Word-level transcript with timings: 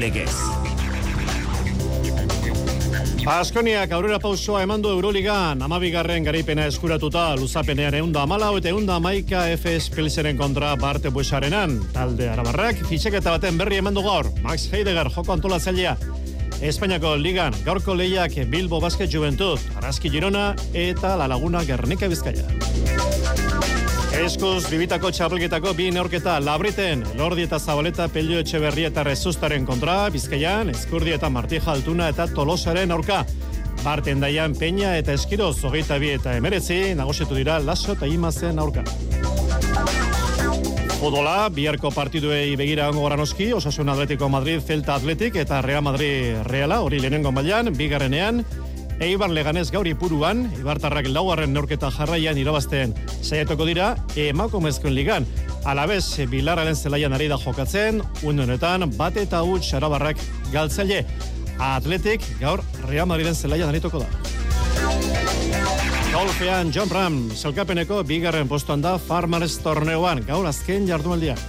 Legez. 0.00 0.32
Askoniak 3.30 3.92
aurrera 3.92 4.16
pausoa 4.18 4.62
eman 4.64 4.80
du 4.82 4.88
Euroligan, 4.94 5.60
amabigarren 5.62 6.24
garaipena 6.24 6.64
eskuratuta, 6.66 7.26
luzapenean 7.38 7.94
eunda 7.98 8.24
amalau 8.24 8.54
eta 8.58 8.72
eunda 8.72 8.96
maika 8.98 9.44
FS 9.52 9.92
Pilseren 9.94 10.40
kontra 10.40 10.72
Barte 10.80 11.12
Buesarenan. 11.12 11.76
Talde 11.92 12.30
arabarrak, 12.32 12.80
fitxeketa 12.88 13.36
baten 13.36 13.60
berri 13.60 13.78
eman 13.84 13.94
du 13.94 14.02
gaur, 14.08 14.32
Max 14.42 14.66
Heidegger 14.72 15.12
joko 15.12 15.36
antolatzailea. 15.36 15.94
Espainiako 16.60 17.14
ligan, 17.20 17.54
gaurko 17.64 17.94
lehiak 17.94 18.40
Bilbo 18.50 18.80
Basket 18.80 19.12
Juventud, 19.12 19.60
Arazki 19.76 20.10
Girona 20.10 20.54
eta 20.72 21.14
La 21.20 21.28
Laguna 21.28 21.62
Gernika 21.64 22.08
Bizkaia. 22.08 23.59
Eskuz, 24.20 24.66
bibitako 24.68 25.08
txapelketako 25.16 25.70
bi 25.78 25.86
neorketa 25.94 26.34
labriten, 26.44 27.06
Lordi 27.16 27.46
eta 27.46 27.56
Zabaleta 27.58 28.04
pelio 28.12 28.40
etxe 28.42 28.58
eta 28.84 29.02
rezustaren 29.02 29.64
kontra, 29.64 30.10
Bizkaian, 30.10 30.68
Eskurdi 30.68 31.12
eta 31.12 31.30
Martija 31.30 31.72
Altuna 31.72 32.08
eta 32.08 32.26
Tolosaren 32.26 32.90
aurka. 32.90 33.24
Barten 33.82 34.20
daian 34.20 34.54
Peña 34.54 34.98
eta 34.98 35.14
Eskiro, 35.14 35.54
Zogeita 35.54 35.96
bi 35.98 36.10
eta 36.10 36.36
Emeretzi, 36.36 36.94
nagosietu 36.94 37.34
dira 37.34 37.58
Laso 37.60 37.92
eta 37.92 38.06
Imazen 38.06 38.58
aurka. 38.58 38.84
Odola, 41.00 41.48
biharko 41.48 41.90
partiduei 41.90 42.56
begira 42.56 42.90
ongo 42.90 43.08
noski, 43.16 43.52
Osasun 43.54 43.88
Atletico 43.88 44.28
Madrid, 44.28 44.60
Celta 44.60 44.96
Atletik 44.96 45.36
eta 45.36 45.62
Real 45.62 45.82
Madrid 45.82 46.36
Reala, 46.44 46.82
hori 46.82 47.00
lehenengo 47.00 47.32
mailan, 47.32 47.72
bigarrenean, 47.72 48.44
Eibar 49.00 49.30
Leganez 49.32 49.70
gaur 49.72 49.86
ipuruan, 49.88 50.42
Ibartarrak 50.60 51.06
laugarren 51.08 51.54
neurketa 51.56 51.88
jarraian 51.94 52.36
irabazten 52.36 52.92
saiatuko 53.24 53.64
dira, 53.64 53.94
emakumezkoen 54.12 54.92
ligan. 54.92 55.24
Alabez, 55.64 56.04
Bilarraren 56.28 56.76
zelaian 56.76 57.16
ari 57.16 57.30
da 57.32 57.38
jokatzen, 57.40 58.02
honetan 58.20 58.84
bate 58.98 59.24
eta 59.24 59.40
huts 59.40 59.72
arabarrak 59.72 60.20
galtzaile. 60.52 61.06
Atletik 61.56 62.26
gaur 62.42 62.60
Real 62.90 63.08
Madriden 63.08 63.34
zelaian 63.34 63.72
arituko 63.72 64.02
da. 64.04 64.08
Golfean 66.12 66.68
John 66.74 66.92
Ram, 66.92 67.18
zelkapeneko 67.32 68.02
bigarren 68.04 68.48
postuan 68.52 68.84
da 68.84 68.98
Farmers 68.98 69.56
Torneoan, 69.64 70.20
gaur 70.28 70.44
azken 70.44 70.84
jardumaldian. 70.88 71.40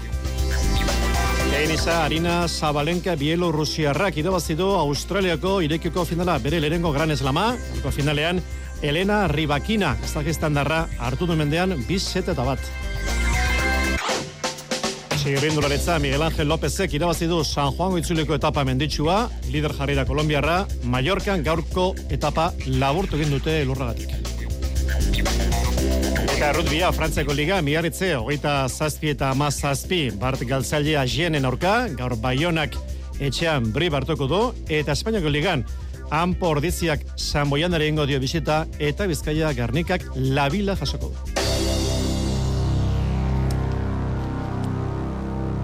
Tenisa 1.51 2.05
Arina 2.05 2.47
Zabalenka 2.47 3.17
Bielorrusiarrak 3.19 4.15
idabazidu 4.21 4.69
Australiako 4.79 5.57
irekiko 5.65 6.05
finala 6.07 6.37
bere 6.39 6.61
lehenengo 6.63 6.93
gran 6.95 7.11
eslama, 7.11 7.57
finalean 7.91 8.39
Elena 8.81 9.27
Ribakina, 9.27 9.97
Kazajestan 9.99 10.55
darra 10.55 10.85
hartu 10.97 11.27
du 11.27 11.35
mendean 11.35 11.75
biz 11.89 12.01
set 12.07 12.31
eta 12.31 12.47
bat. 12.47 12.63
Txirrindularetza 15.19 15.99
Miguel 15.99 16.23
Ángel 16.23 16.47
Lópezek 16.47 16.95
irabazidu 16.95 17.43
San 17.43 17.75
Juan 17.75 17.97
Goitzuleko 17.97 18.39
etapa 18.39 18.63
menditsua, 18.63 19.27
lider 19.51 19.75
jarri 19.75 19.99
da 19.99 20.07
Kolombiarra, 20.07 20.61
Mallorcan 20.83 21.43
gaurko 21.43 21.91
etapa 22.09 22.53
laburtu 22.79 23.19
egin 23.19 23.35
dute 23.35 23.59
lurragatik. 23.67 24.30
Eta 25.21 26.51
rutbia, 26.55 26.89
Frantziako 26.95 27.35
Liga, 27.37 27.59
miarritze, 27.61 28.15
hogeita 28.17 28.67
zazpi 28.69 29.11
eta 29.13 29.29
amaz 29.35 29.53
zazpi, 29.61 30.09
Bart 30.21 30.41
Galtzailea 30.47 31.05
jenen 31.05 31.45
aurka, 31.45 31.75
gaur 31.97 32.15
baionak 32.17 32.77
etxean 33.21 33.69
bri 33.75 33.91
bartoko 33.93 34.27
du, 34.27 34.41
eta 34.69 34.95
Espainiako 34.97 35.29
Ligan, 35.29 35.65
Ampo 36.11 36.49
ordiziak 36.51 37.05
San 37.15 37.47
ingo 37.47 38.05
dio 38.05 38.19
bisita, 38.19 38.65
eta 38.79 39.07
Bizkaia 39.07 39.53
Garnikak 39.53 40.01
labila 40.15 40.75
jasoko 40.75 41.07
du. 41.07 41.30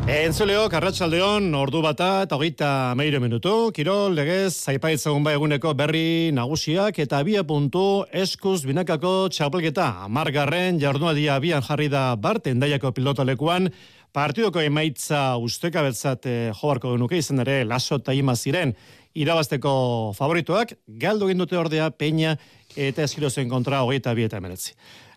Entzuleo, 0.08 0.70
Karratxaldeon, 0.72 1.50
ordu 1.60 1.82
bata 1.84 2.22
eta 2.24 2.38
hogeita 2.38 2.68
meire 2.96 3.20
minutu. 3.20 3.74
Kirol, 3.76 4.14
legez, 4.16 4.54
zaipaitzen 4.56 5.20
ba 5.26 5.34
eguneko 5.36 5.74
berri 5.76 6.32
nagusiak 6.32 6.96
eta 7.04 7.20
bia 7.28 7.42
puntu 7.44 8.06
eskuz 8.16 8.62
binakako 8.64 9.28
txapelketa. 9.36 9.90
Amargarren, 10.06 10.80
jardualdia 10.80 11.36
abian 11.36 11.60
jarri 11.60 11.90
da 11.92 12.16
bart, 12.16 12.48
endaiako 12.48 12.94
pilotolekuan, 12.96 13.68
partidoko 14.16 14.64
emaitza 14.64 15.36
usteka 15.44 15.84
betzat 15.84 16.26
eh, 16.26 16.54
joarko 16.56 16.96
izan 17.12 17.44
ere, 17.44 17.66
laso 17.66 18.00
eta 18.00 18.14
ima 18.14 18.36
ziren, 18.36 18.78
irabazteko 19.14 20.14
favorituak, 20.16 20.72
galdu 20.88 21.34
dute 21.34 21.58
ordea, 21.58 21.92
peña 21.92 22.38
eta 22.78 23.04
eskirozen 23.04 23.50
kontra 23.50 23.84
hogeita 23.84 24.14
bieta 24.14 24.38
emeretzi. 24.38 24.72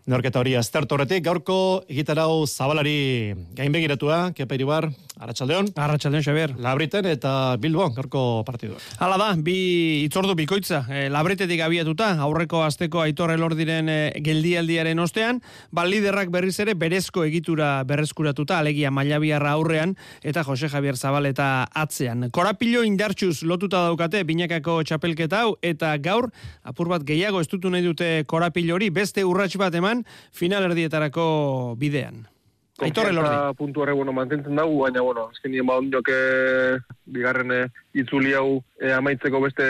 Norketa 0.08 0.40
hori 0.40 0.54
aztertu 0.56 0.96
horretik, 0.96 1.24
gaurko 1.24 1.84
egitarau 1.88 2.46
zabalari 2.46 3.34
gainbegiratua, 3.56 4.30
kepa 4.36 4.56
iribar, 4.56 4.88
Arratxaldeon. 5.20 5.66
Arratxaldeon, 5.76 6.22
Xabier. 6.24 6.52
Labriten 6.64 7.04
eta 7.10 7.56
Bilbo, 7.60 7.90
gaurko 7.92 8.40
partidua. 8.48 8.78
Hala 9.04 9.18
da, 9.20 9.26
bi 9.36 10.06
itzordu 10.06 10.32
bikoitza, 10.38 10.80
e, 10.88 11.02
labritetik 11.12 11.60
abiatuta, 11.60 12.14
aurreko 12.24 12.62
azteko 12.64 13.02
aitorre 13.04 13.36
lordiren 13.36 13.90
e, 13.92 13.98
geldialdiaren 14.24 15.02
ostean, 15.04 15.42
ba 15.76 15.84
liderrak 15.84 16.32
berriz 16.32 16.54
ere 16.64 16.72
berezko 16.72 17.26
egitura 17.28 17.82
berreskuratuta, 17.84 18.62
alegia 18.64 18.88
mailabiarra 18.90 19.52
aurrean, 19.58 19.92
eta 20.24 20.44
Jose 20.46 20.70
Javier 20.72 20.96
Zabal 20.96 21.28
eta 21.28 21.66
atzean. 21.68 22.30
Korapilo 22.32 22.80
indartxuz 22.88 23.42
lotuta 23.44 23.84
daukate, 23.90 24.24
binakako 24.24 24.78
txapelketa 24.88 25.42
hau, 25.44 25.52
eta 25.60 25.92
gaur, 26.00 26.30
apur 26.64 26.88
bat 26.88 27.04
gehiago 27.04 27.44
estutu 27.44 27.68
nahi 27.68 27.84
dute 27.84 28.24
korapilo 28.24 28.78
hori, 28.78 28.88
beste 28.88 29.26
urrats 29.28 29.60
bat 29.60 29.76
eman, 29.76 29.89
final 30.32 30.70
erdietarako 30.70 31.30
bidean. 31.78 32.26
Aitorre 32.80 33.12
lordi. 33.12 33.56
puntu 33.58 33.82
horre, 33.82 33.92
bueno, 33.92 34.12
mantentzen 34.16 34.56
dugu, 34.56 34.78
baina, 34.84 35.02
bueno, 35.04 35.26
azken 35.34 35.52
nien 35.52 35.66
baun 35.68 35.90
joke 35.92 36.14
bigarren 37.04 37.52
eh, 37.52 37.66
itzuli 38.00 38.32
hau 38.36 38.62
e, 38.80 38.92
amaitzeko 38.96 39.40
beste 39.44 39.66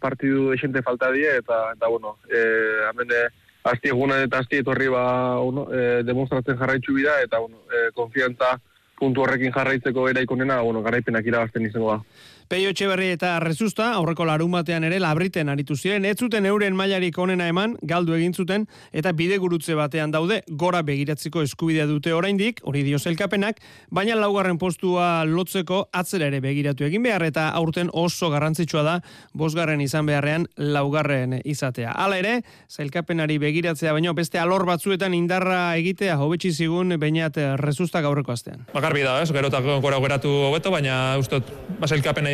partidu 0.00 0.52
esente 0.54 0.82
falta 0.82 1.10
die, 1.12 1.28
eta, 1.42 1.58
eta 1.76 1.90
bueno, 1.92 2.16
e, 2.30 2.40
hemen 2.88 3.12
e, 3.12 3.26
asti 3.68 3.92
egunen 3.92 4.24
eta 4.24 4.40
asti 4.40 4.62
etorri 4.62 4.88
ba, 4.88 5.04
uno, 5.44 5.66
e, 5.68 6.02
demonstratzen 6.06 6.56
jarraitzu 6.56 6.96
bida, 6.96 7.18
eta, 7.26 7.42
bueno, 7.44 7.60
e, 7.68 7.90
konfiantza 7.98 8.56
puntu 8.96 9.26
horrekin 9.26 9.52
jarraitzeko 9.52 10.08
eraikonena, 10.08 10.62
bueno, 10.64 10.82
garaipenak 10.86 11.26
irabazten 11.28 11.68
izango 11.68 11.92
da. 11.92 12.00
Peio 12.46 12.70
Etxeberri 12.70 13.08
eta 13.10 13.40
Rezusta, 13.42 13.88
aurreko 13.98 14.22
larumatean 14.28 14.84
ere 14.86 15.00
labriten 15.02 15.48
aritu 15.50 15.74
ziren, 15.74 16.04
ez 16.06 16.14
zuten 16.22 16.44
euren 16.46 16.76
mailarik 16.78 17.16
onena 17.18 17.48
eman, 17.50 17.72
galdu 17.82 18.14
egin 18.14 18.36
zuten, 18.38 18.68
eta 18.94 19.10
bide 19.18 19.40
gurutze 19.42 19.74
batean 19.74 20.12
daude, 20.14 20.36
gora 20.46 20.84
begiratzeko 20.86 21.42
eskubidea 21.42 21.88
dute 21.90 22.12
oraindik, 22.14 22.60
hori 22.62 22.84
dio 22.86 23.00
zelkapenak, 23.02 23.58
baina 23.90 24.14
laugarren 24.14 24.60
postua 24.62 25.24
lotzeko 25.26 25.88
atzera 25.90 26.28
ere 26.30 26.38
begiratu 26.44 26.86
egin 26.86 27.02
behar, 27.02 27.24
eta 27.26 27.48
aurten 27.58 27.90
oso 27.90 28.30
garrantzitsua 28.30 28.84
da, 28.86 28.94
bosgarren 29.34 29.82
izan 29.82 30.06
beharrean 30.06 30.46
laugarren 30.54 31.40
izatea. 31.42 31.96
Hala 31.98 32.20
ere, 32.22 32.36
zelkapenari 32.70 33.40
begiratzea, 33.42 33.90
baina 33.96 34.14
beste 34.14 34.38
alor 34.38 34.68
batzuetan 34.70 35.18
indarra 35.18 35.74
egitea, 35.82 36.14
hobetsi 36.22 36.54
zigun, 36.54 36.94
bainat 37.02 37.42
Rezusta 37.58 38.04
gaurreko 38.06 38.36
astean. 38.38 38.62
Bakarbi 38.70 39.02
da, 39.02 39.18
ez, 39.24 39.34
gerotako 39.34 39.80
gora 39.82 39.98
geratu 40.06 40.30
hobeto, 40.46 40.70
baina 40.70 41.16
ustot, 41.18 41.50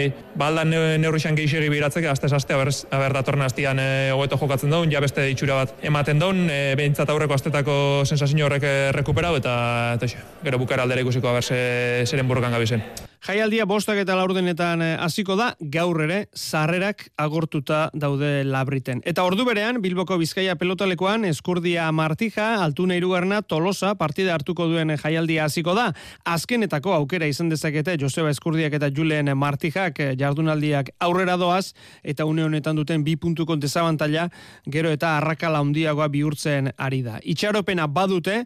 baselkapenei 0.03 0.39
baldan 0.39 0.71
neurrixan 1.01 1.37
geixegi 1.37 1.69
biratzeke, 1.71 2.09
azte 2.09 2.27
aste 2.33 2.55
aber, 2.55 2.71
aber 2.91 3.13
datorren 3.13 3.43
astian 3.43 3.79
e, 3.79 4.11
jokatzen 4.11 4.71
daun, 4.71 4.91
ja 4.91 5.01
beste 5.01 5.29
itxura 5.31 5.55
bat 5.55 5.75
ematen 5.83 6.19
daun, 6.19 6.49
e, 6.51 6.75
behintzat 6.77 7.09
aurreko 7.11 7.35
astetako 7.35 8.05
sensazio 8.05 8.47
horrek 8.47 8.65
rekuperau, 8.93 9.37
eta, 9.37 9.95
eta 9.95 10.07
gero 10.43 10.59
bukara 10.59 10.83
aldera 10.83 11.01
ikusiko 11.01 11.29
aber 11.29 11.43
zeren 11.43 12.29
burrokan 12.29 12.53
gabizen. 12.53 12.83
Jaialdia 13.23 13.69
bostak 13.71 14.01
eta 14.03 14.17
laurdenetan 14.19 14.81
eh, 14.83 14.95
hasiko 14.99 15.37
da, 15.39 15.53
gaur 15.71 16.01
ere, 16.03 16.25
sarrerak 16.35 17.05
agortuta 17.23 17.85
daude 17.95 18.43
labriten. 18.43 18.99
Eta 19.07 19.23
ordu 19.23 19.45
berean, 19.47 19.77
Bilboko 19.85 20.17
Bizkaia 20.19 20.57
pelotalekoan, 20.59 21.23
eskurdia 21.29 21.85
martija, 21.95 22.49
altuna 22.65 22.97
irugarna, 22.99 23.39
tolosa, 23.47 23.93
partida 24.01 24.35
hartuko 24.35 24.67
duen 24.67 24.91
jaialdia 24.99 25.45
hasiko 25.45 25.77
da. 25.79 25.85
Azkenetako 26.27 26.97
aukera 26.97 27.29
izan 27.31 27.53
dezakete, 27.53 27.95
Joseba 28.01 28.33
Eskurdiak 28.35 28.75
eta 28.81 28.91
Julen 28.91 29.31
Martijak 29.39 30.03
eh, 30.03 30.11
jardunaldiak 30.19 30.91
aurrera 31.07 31.37
doaz, 31.39 31.77
eta 32.03 32.27
une 32.27 32.43
honetan 32.43 32.75
duten 32.75 33.05
bi 33.07 33.15
puntuko 33.15 33.55
desabantalla, 33.55 34.27
gero 34.67 34.91
eta 34.91 35.15
arrakala 35.21 35.63
handiagoa 35.63 36.11
bihurtzen 36.11 36.73
ari 36.75 37.05
da. 37.07 37.21
Itxaropena 37.23 37.87
badute, 37.87 38.41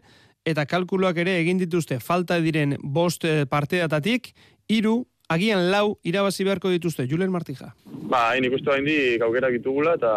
eta 0.47 0.67
kalkuluak 0.69 1.17
ere 1.19 1.33
egin 1.41 1.57
dituzte 1.59 1.97
falta 1.99 2.37
diren 2.43 2.77
bost 2.83 3.25
eh, 3.25 3.47
partidatatik, 3.49 4.31
iru, 4.67 5.05
agian 5.29 5.71
lau 5.71 5.97
irabazi 6.03 6.43
beharko 6.47 6.69
dituzte, 6.71 7.07
Julen 7.07 7.31
Martija. 7.31 7.73
Ba, 8.11 8.29
hain 8.31 8.45
ikustu 8.47 8.71
hain 8.71 8.85
dik 8.87 9.23
aukera 9.23 9.49
ditugula 9.51 9.95
eta 9.99 10.11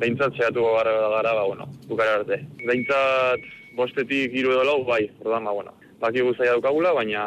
behintzat 0.00 0.36
zehatu 0.36 0.64
gara, 0.76 0.94
gara, 1.16 1.34
ba, 1.36 1.46
bueno, 1.46 1.68
bukara 1.88 2.20
arte. 2.20 2.40
Behintzat 2.64 3.44
bostetik 3.76 4.34
iru 4.36 4.52
edo 4.56 4.64
lau, 4.68 4.78
bai, 4.88 5.06
ordan, 5.24 5.48
ba, 5.48 5.56
bueno, 5.56 5.74
baki 6.00 6.24
guztaia 6.24 6.56
dukagula, 6.58 6.92
baina 6.96 7.24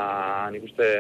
nik 0.54 0.66
uste 0.70 0.92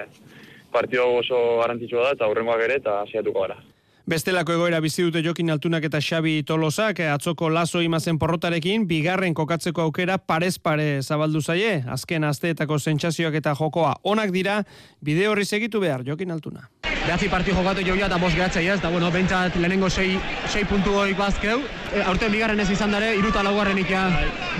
partio 0.74 1.07
oso 1.21 1.62
garantitxua 1.62 2.09
da 2.09 2.18
eta 2.18 2.27
hurrengoak 2.30 2.65
ere 2.68 2.81
eta 2.81 3.00
zehatuko 3.12 3.45
gara. 3.45 3.57
Bestelako 4.05 4.53
egoera 4.53 4.77
bizi 4.85 5.01
dute 5.01 5.23
Jokin 5.25 5.47
Altunak 5.49 5.87
eta 5.87 5.97
Xabi 5.97 6.43
Tolosak 6.45 6.99
atzoko 7.09 7.47
laso 7.49 7.79
imazen 7.81 8.19
porrotarekin 8.21 8.83
bigarren 8.85 9.33
kokatzeko 9.33 9.81
aukera 9.81 10.19
parez 10.19 10.59
pare 10.61 11.01
zabaldu 11.01 11.41
zaie. 11.41 11.79
Azken 11.89 12.27
asteetako 12.29 12.77
sentsazioak 12.77 13.39
eta 13.41 13.55
jokoa 13.57 13.95
onak 14.03 14.29
dira 14.35 14.59
bide 15.01 15.25
horri 15.27 15.45
segitu 15.45 15.81
behar 15.81 16.05
Jokin 16.05 16.35
Altuna. 16.37 16.69
Behatzi 16.85 17.31
parti 17.33 17.57
jokatu 17.57 17.81
joia 17.81 18.05
eta 18.05 18.21
bost 18.21 18.37
gehatzei 18.37 18.67
ez, 18.67 18.77
eta 18.77 18.93
bueno, 18.93 19.09
bentsat 19.09 19.57
lehenengo 19.57 19.89
sei, 19.89 20.19
sei 20.53 20.63
puntu 20.69 20.93
goik 20.93 21.17
bazkeu. 21.17 21.59
E, 21.89 22.05
aurten 22.05 22.31
bigarren 22.31 22.61
ez 22.61 22.69
izan 22.69 22.93
dare, 22.93 23.15
iruta 23.17 23.41
laugarren 23.41 23.81
ikia 23.81 24.05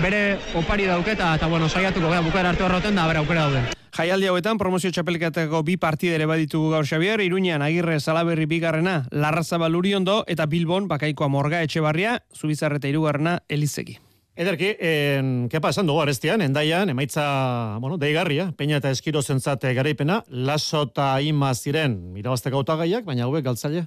bere 0.02 0.40
opari 0.58 0.90
dauketa, 0.90 1.36
eta 1.38 1.46
bueno, 1.46 1.70
saiatuko 1.70 2.10
gara 2.10 2.22
bukera 2.26 2.50
arte 2.50 2.66
horroten 2.66 2.98
da, 2.98 3.06
bere 3.06 3.22
aukera 3.22 3.46
dauden. 3.46 3.74
Jaialdi 3.96 4.26
hauetan 4.28 4.58
promozio 4.60 4.90
txapelketako 4.92 5.62
bi 5.64 5.78
partidere 5.80 6.26
baditugu 6.28 6.74
gaur 6.74 6.84
Xavier, 6.84 7.22
Iruñan 7.24 7.64
Agirre 7.64 7.96
Salaberri 7.96 8.44
bigarrena, 8.44 8.98
Larrazabal 9.10 9.78
Uriondo 9.78 10.18
eta 10.28 10.44
Bilbon 10.44 10.84
Bakaikoa 10.90 11.30
Morga 11.32 11.62
Etxebarria, 11.64 12.18
Zubizarreta 12.36 12.92
irugarrena 12.92 13.38
Elizegi. 13.48 13.96
Ederki, 14.36 14.74
en, 14.84 15.46
kepa 15.48 15.70
esan 15.72 15.88
dugu 15.88 16.02
arestian, 16.02 16.42
endaian, 16.44 16.90
emaitza, 16.92 17.22
bueno, 17.80 17.96
deigarria, 17.96 18.50
peina 18.52 18.76
eta 18.76 18.90
eskiro 18.92 19.22
zentzate 19.22 19.70
garaipena, 19.72 20.18
laso 20.28 20.82
eta 20.90 21.06
ima 21.24 21.54
ziren, 21.54 21.94
mirabaztek 22.12 22.52
autagaiak, 22.58 23.06
baina 23.08 23.24
hauek 23.24 23.46
galtzaile. 23.46 23.86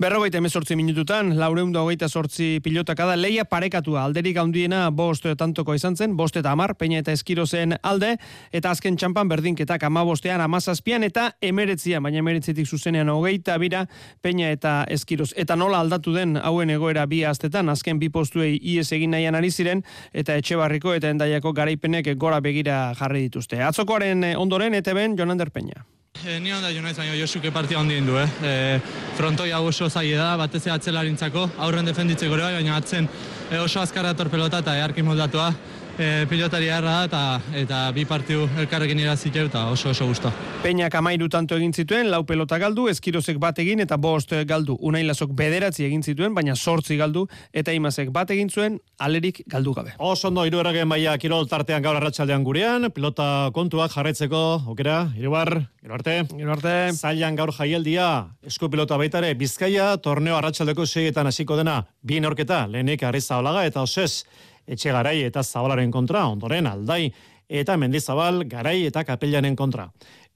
Berrogeita 0.00 0.40
emezortzi 0.40 0.72
minututan, 0.80 1.34
laureunda 1.36 1.82
hogeita 1.84 2.08
sortzi 2.08 2.62
pilotaka 2.64 3.10
da, 3.10 3.16
leia 3.20 3.44
parekatua, 3.44 4.06
alderik 4.06 4.38
handiena 4.40 4.86
bost 4.88 5.28
tantoko 5.36 5.76
izan 5.76 5.98
zen, 6.00 6.16
bost 6.16 6.40
eta 6.40 6.56
amar, 6.56 6.78
peina 6.80 7.02
eta 7.04 7.12
eskiro 7.12 7.44
zen 7.44 7.76
alde, 7.82 8.14
eta 8.56 8.72
azken 8.72 8.96
txampan 8.96 9.28
berdinketak 9.28 9.84
ama 9.84 10.06
bostean, 10.08 10.40
amazazpian, 10.40 11.04
eta 11.04 11.34
emeretzia, 11.44 12.00
baina 12.00 12.24
emeretzitik 12.24 12.64
zuzenean 12.64 13.12
hogeita 13.12 13.58
bira, 13.60 13.84
peina 14.24 14.48
eta 14.48 14.78
eskiroz. 14.88 15.34
Eta 15.36 15.60
nola 15.60 15.84
aldatu 15.84 16.16
den 16.16 16.38
hauen 16.40 16.72
egoera 16.72 17.04
bi 17.04 17.20
astetan, 17.28 17.68
azken 17.68 18.00
bi 18.00 18.08
postuei 18.08 18.56
ies 18.56 18.88
egin 18.96 19.12
nahian 19.12 19.36
ari 19.36 19.52
ziren, 19.52 19.84
eta 20.12 20.36
etxebarriko 20.40 20.94
eta 20.94 21.10
endaiako 21.10 21.52
garaipenek 21.52 22.12
gora 22.16 22.40
begira 22.40 22.92
jarri 22.98 23.26
dituzte. 23.28 23.62
Atzokoaren 23.62 24.24
eh, 24.24 24.36
ondoren, 24.36 24.74
eta 24.74 24.94
ben, 24.94 25.16
Jonander 25.18 25.50
Peña. 25.50 25.84
E, 26.26 26.40
ni 26.40 26.52
onda 26.52 26.68
jo 26.74 26.82
naiz, 26.82 26.96
baina 26.98 27.14
Josuke 27.16 27.52
partia 27.54 27.78
hondien 27.78 28.04
du, 28.04 28.18
eh? 28.18 28.26
E, 28.44 28.80
frontoi 29.16 29.52
hau 29.56 29.62
oso 29.70 29.88
zaila 29.88 30.24
da, 30.24 30.32
batez 30.42 30.66
atzelarintzako, 30.68 31.46
aurren 31.64 31.86
defenditzeko 31.86 32.34
ere 32.36 32.48
bai, 32.48 32.54
baina 32.58 32.76
atzen 32.76 33.08
e, 33.48 33.58
oso 33.58 33.80
azkarra 33.80 34.12
torpelota 34.18 34.60
eta 34.60 34.76
earki 34.82 35.06
moldatua 35.06 35.52
e, 35.98 36.26
pilotari 36.28 36.68
harra 36.70 36.90
da 36.90 37.04
eta, 37.06 37.22
eta 37.56 37.78
bi 37.94 38.04
partiu 38.04 38.46
elkarrekin 38.58 38.98
iraziteu 38.98 39.46
eta 39.48 39.66
oso 39.70 39.90
oso 39.90 40.06
gusto. 40.06 40.32
Peñak 40.62 40.94
amairu 40.94 41.28
tanto 41.28 41.56
egin 41.56 41.72
zituen, 41.72 42.10
lau 42.10 42.22
pelota 42.24 42.58
galdu, 42.58 42.88
eskirozek 42.88 43.38
bat 43.38 43.58
egin 43.58 43.80
eta 43.80 43.96
bost 43.96 44.34
galdu. 44.46 44.76
Unailazok 44.80 45.32
bederatzi 45.36 45.84
egin 45.86 46.02
zituen, 46.02 46.34
baina 46.34 46.56
sortzi 46.56 46.96
galdu 46.96 47.26
eta 47.52 47.72
imazek 47.72 48.10
bat 48.12 48.30
egin 48.30 48.50
zuen, 48.50 48.78
alerik 48.98 49.42
galdu 49.46 49.74
gabe. 49.74 49.94
Oso 49.98 50.28
ondo 50.28 50.44
iru 50.44 50.60
erragen 50.60 50.88
baia 50.88 51.16
kirol 51.18 51.48
tartean 51.48 51.82
gaur 51.82 51.96
arratsaldean 51.96 52.44
gurean, 52.44 52.90
pilota 52.94 53.50
kontuak 53.54 53.92
jarretzeko, 53.94 54.42
okera, 54.74 54.98
irubar, 55.18 55.54
gero 55.82 55.94
arte. 55.94 56.18
Gero 56.34 56.52
arte. 56.52 56.76
Zailan 56.92 57.36
gaur 57.36 57.54
jaialdia, 57.56 58.10
esku 58.46 58.70
pilota 58.70 58.98
baitare, 59.00 59.32
bizkaia, 59.34 59.96
torneo 60.02 60.36
arratsaldeko 60.36 60.86
seietan 60.86 61.30
hasiko 61.30 61.56
dena, 61.56 61.80
bi 62.02 62.20
norketa, 62.20 62.66
lehenik 62.68 63.02
arriza 63.08 63.38
olaga 63.40 63.64
eta 63.68 63.82
osez, 63.82 64.24
etxe 64.70 64.94
garai 64.94 65.18
eta 65.26 65.42
zabalaren 65.42 65.90
kontra, 65.90 66.28
ondoren 66.30 66.70
aldai 66.70 67.10
eta 67.50 67.74
mendizabal 67.76 68.44
garai 68.46 68.84
eta 68.86 69.02
kapellanen 69.04 69.56
kontra. 69.58 69.88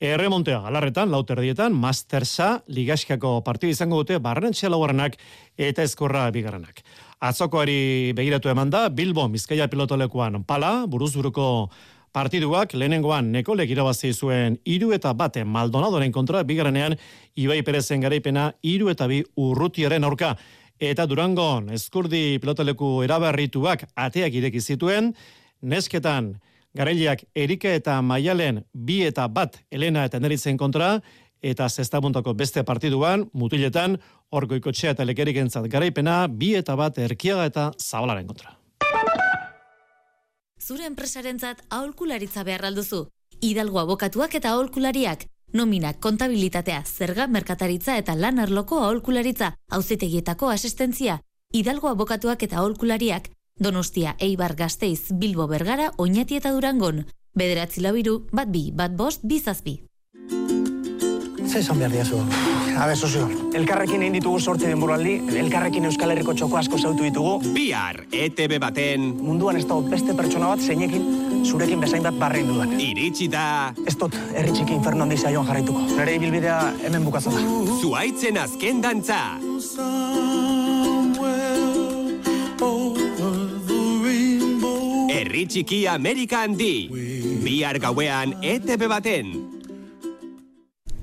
Erremontea 0.03 0.59
galarretan, 0.65 1.13
lauterdietan, 1.15 1.73
Mastersa 1.73 2.65
ligaskako 2.67 3.39
partidu 3.47 3.71
izango 3.73 4.03
dute 4.03 4.19
barrenetxe 4.19 4.69
laugarrenak 4.69 5.15
eta 5.57 5.87
eskorra 5.87 6.27
bigarrenak. 6.35 6.83
Atzokoari 7.25 8.13
begiratu 8.19 8.51
eman 8.51 8.73
da, 8.75 8.89
Bilbo, 8.91 9.29
Bizkaia 9.31 9.69
pilotolekuan 9.71 10.43
pala, 10.45 10.75
buruzburuko 10.91 11.47
partiduak 12.15 12.75
lehenengoan 12.75 13.31
nekolek 13.35 13.71
irabazi 13.71 14.13
zuen 14.13 14.59
iru 14.71 14.93
eta 14.95 15.15
bate 15.15 15.45
Maldonadoren 15.45 16.13
kontra, 16.13 16.43
bigarrenean 16.47 16.99
Ibai 17.35 17.63
Perezen 17.67 18.05
garaipena 18.05 18.53
iru 18.63 18.91
eta 18.93 19.09
bi 19.11 19.23
urrutiaren 19.37 20.05
aurka 20.05 20.35
eta 20.81 21.07
Durangon 21.07 21.71
eskurdi 21.75 22.39
pilotaleku 22.43 23.03
eraberrituak 23.07 23.87
ateak 23.95 24.35
ireki 24.35 24.61
zituen, 24.61 25.13
nesketan 25.63 26.35
garaileak 26.75 27.25
Erika 27.35 27.71
eta 27.71 28.01
Maialen 28.03 28.65
bi 28.73 29.03
eta 29.07 29.29
bat 29.29 29.61
Elena 29.71 30.05
eta 30.05 30.19
Neritzen 30.21 30.57
kontra, 30.59 31.01
eta 31.45 31.69
zestabuntako 31.69 32.35
beste 32.35 32.65
partiduan, 32.65 33.29
mutiletan, 33.33 33.99
orgoiko 34.33 34.73
txea 34.73 34.95
eta 34.97 35.05
lekerik 35.05 35.37
entzat 35.43 35.69
garaipena, 35.71 36.25
bi 36.29 36.55
eta 36.59 36.77
bat 36.77 36.99
erkiaga 36.99 37.45
eta 37.51 37.71
zabalaren 37.79 38.27
kontra. 38.27 38.57
Zure 40.59 40.87
enpresarentzat 40.89 41.61
aholkularitza 41.69 42.43
behar 42.43 42.65
alduzu. 42.71 43.05
Hidalgo 43.45 43.83
abokatuak 43.83 44.35
eta 44.41 44.55
aholkulariak 44.55 45.27
nominak, 45.55 46.01
kontabilitatea, 46.03 46.83
zerga, 46.85 47.27
merkataritza 47.27 47.97
eta 47.97 48.17
lan 48.19 48.43
arloko 48.43 48.83
aholkularitza, 48.83 49.55
auzitegietako 49.71 50.51
asistentzia, 50.51 51.21
hidalgo 51.55 51.89
abokatuak 51.89 52.43
eta 52.43 52.59
aholkulariak, 52.59 53.31
Donostia, 53.61 54.17
Eibar, 54.19 54.57
Gasteiz, 54.57 55.13
Bilbo, 55.13 55.47
Bergara, 55.47 55.93
Oñati 55.97 56.37
eta 56.37 56.51
Durangon. 56.51 57.05
Bederatzi 57.39 57.81
labiru, 57.81 58.27
bat 58.33 58.51
bi, 58.51 58.71
bat 58.75 58.97
bost, 58.99 59.23
bizazbi. 59.23 59.79
Zer 61.47 61.61
esan 61.63 61.79
behar 61.79 61.95
diazu? 61.95 62.19
Habe, 62.75 62.97
sozio. 62.97 63.29
Elkarrekin 63.55 64.03
egin 64.03 64.17
ditugu 64.19 64.41
sortzi 64.41 64.67
denboraldi, 64.67 65.15
elkarrekin 65.39 65.87
Euskal 65.89 66.11
Herriko 66.15 66.35
txoko 66.35 66.59
asko 66.59 66.79
zautu 66.79 67.07
ditugu. 67.07 67.37
Bihar, 67.55 68.03
ETB 68.11 68.59
baten... 68.63 69.13
Munduan 69.23 69.61
ez 69.61 69.67
da 69.71 69.79
beste 69.87 70.17
pertsona 70.19 70.51
bat 70.51 70.65
zeinekin 70.65 71.05
zurekin 71.45 71.81
bezain 71.81 72.03
bat 72.03 72.19
barrein 72.19 72.49
dudan. 72.49 72.75
Iritsi 72.81 73.29
da... 73.31 73.73
Ez 73.87 73.95
dut, 74.01 74.17
herri 74.35 74.55
txiki 74.55 74.75
inferno 74.79 75.05
handi 75.07 75.19
zaioan 75.21 75.47
jarraituko. 75.47 75.85
Nere 75.95 76.17
ibilbidea 76.19 76.59
hemen 76.83 77.07
bukatzen 77.07 77.37
da. 77.37 77.45
Zuaitzen 77.79 78.41
azken 78.43 78.83
dantza. 78.83 79.21
Herri 85.15 85.47
txiki 85.47 85.85
Amerika 85.91 86.43
handi. 86.43 86.75
Bihar 87.45 87.79
gauean 87.83 88.39
ETB 88.43 88.89
baten. 88.91 89.35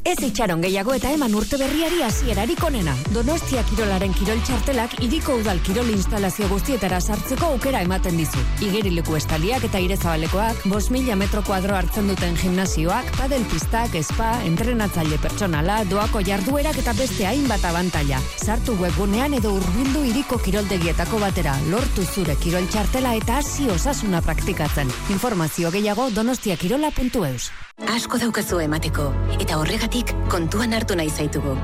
Ez 0.03 0.17
itxaron 0.25 0.63
gehiago 0.65 0.95
eta 0.97 1.11
eman 1.13 1.35
urte 1.37 1.59
berriari 1.61 1.99
hasierarik 2.01 2.63
onena. 2.65 2.95
Donostia 3.13 3.61
Kirolaren 3.69 4.15
Kirol 4.17 4.39
Txartelak 4.47 4.95
iriko 5.05 5.35
udal 5.37 5.61
kirol 5.61 5.91
instalazio 5.93 6.47
guztietara 6.49 6.97
sartzeko 6.99 7.51
aukera 7.53 7.83
ematen 7.85 8.17
dizu. 8.17 8.41
Igerileku 8.65 9.19
estaliak 9.19 9.67
eta 9.69 9.79
irezabalekoak, 9.85 10.65
bos 10.73 10.89
mila 10.89 11.15
metro 11.21 11.43
kuadro 11.45 11.77
hartzen 11.77 12.09
duten 12.09 12.33
gimnazioak, 12.41 13.13
padel 13.19 13.45
pistak, 13.53 13.93
spa, 14.01 14.31
entrenatzaile 14.49 15.21
pertsonala, 15.21 15.83
doako 15.85 16.25
jarduerak 16.25 16.81
eta 16.81 16.97
beste 16.97 17.29
hainbat 17.29 17.69
abantaila. 17.69 18.17
Sartu 18.41 18.79
webgunean 18.81 19.37
edo 19.37 19.53
urbildu 19.59 20.07
iriko 20.09 20.41
kiroldegietako 20.41 21.21
batera, 21.21 21.53
lortu 21.69 22.07
zure 22.09 22.39
kirol 22.41 22.65
txartela 22.73 23.13
eta 23.21 23.37
hasi 23.37 23.69
osasuna 23.69 24.25
praktikatzen. 24.25 24.89
Informazio 25.13 25.69
gehiago 25.69 26.09
donostiakirola.eus. 26.09 27.51
Asko 27.89 28.19
daukazu 28.21 28.59
emateko, 28.61 29.07
eta 29.41 29.57
horregatik 29.57 30.13
kontuan 30.29 30.73
hartu 30.77 30.95
nahi 30.95 31.09
zaitugu. 31.09 31.55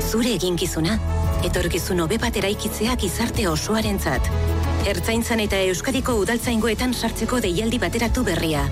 Zure 0.00 0.30
eginkizuna, 0.36 0.98
etorkizun 1.46 2.00
hobe 2.04 2.18
bat 2.22 2.36
eraikitzea 2.36 2.94
gizarte 3.00 3.48
osoarentzat. 3.50 4.30
Ertzaintzan 4.86 5.40
eta 5.40 5.58
Euskadiko 5.70 6.14
udaltzaingoetan 6.22 6.94
sartzeko 6.94 7.40
deialdi 7.40 7.80
bateratu 7.82 8.24
berria. 8.24 8.64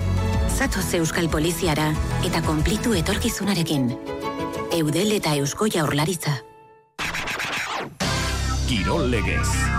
Zatoz 0.53 0.87
Euskal 1.01 1.29
Poliziara 1.29 1.91
eta 2.23 2.41
konplitu 2.45 2.93
etorkizunarekin. 2.93 3.91
Eudel 4.79 5.17
eta 5.19 5.35
Eusko 5.41 5.67
Jaurlaritza. 5.67 6.39
Kirol 8.69 9.09
legez. 9.11 9.72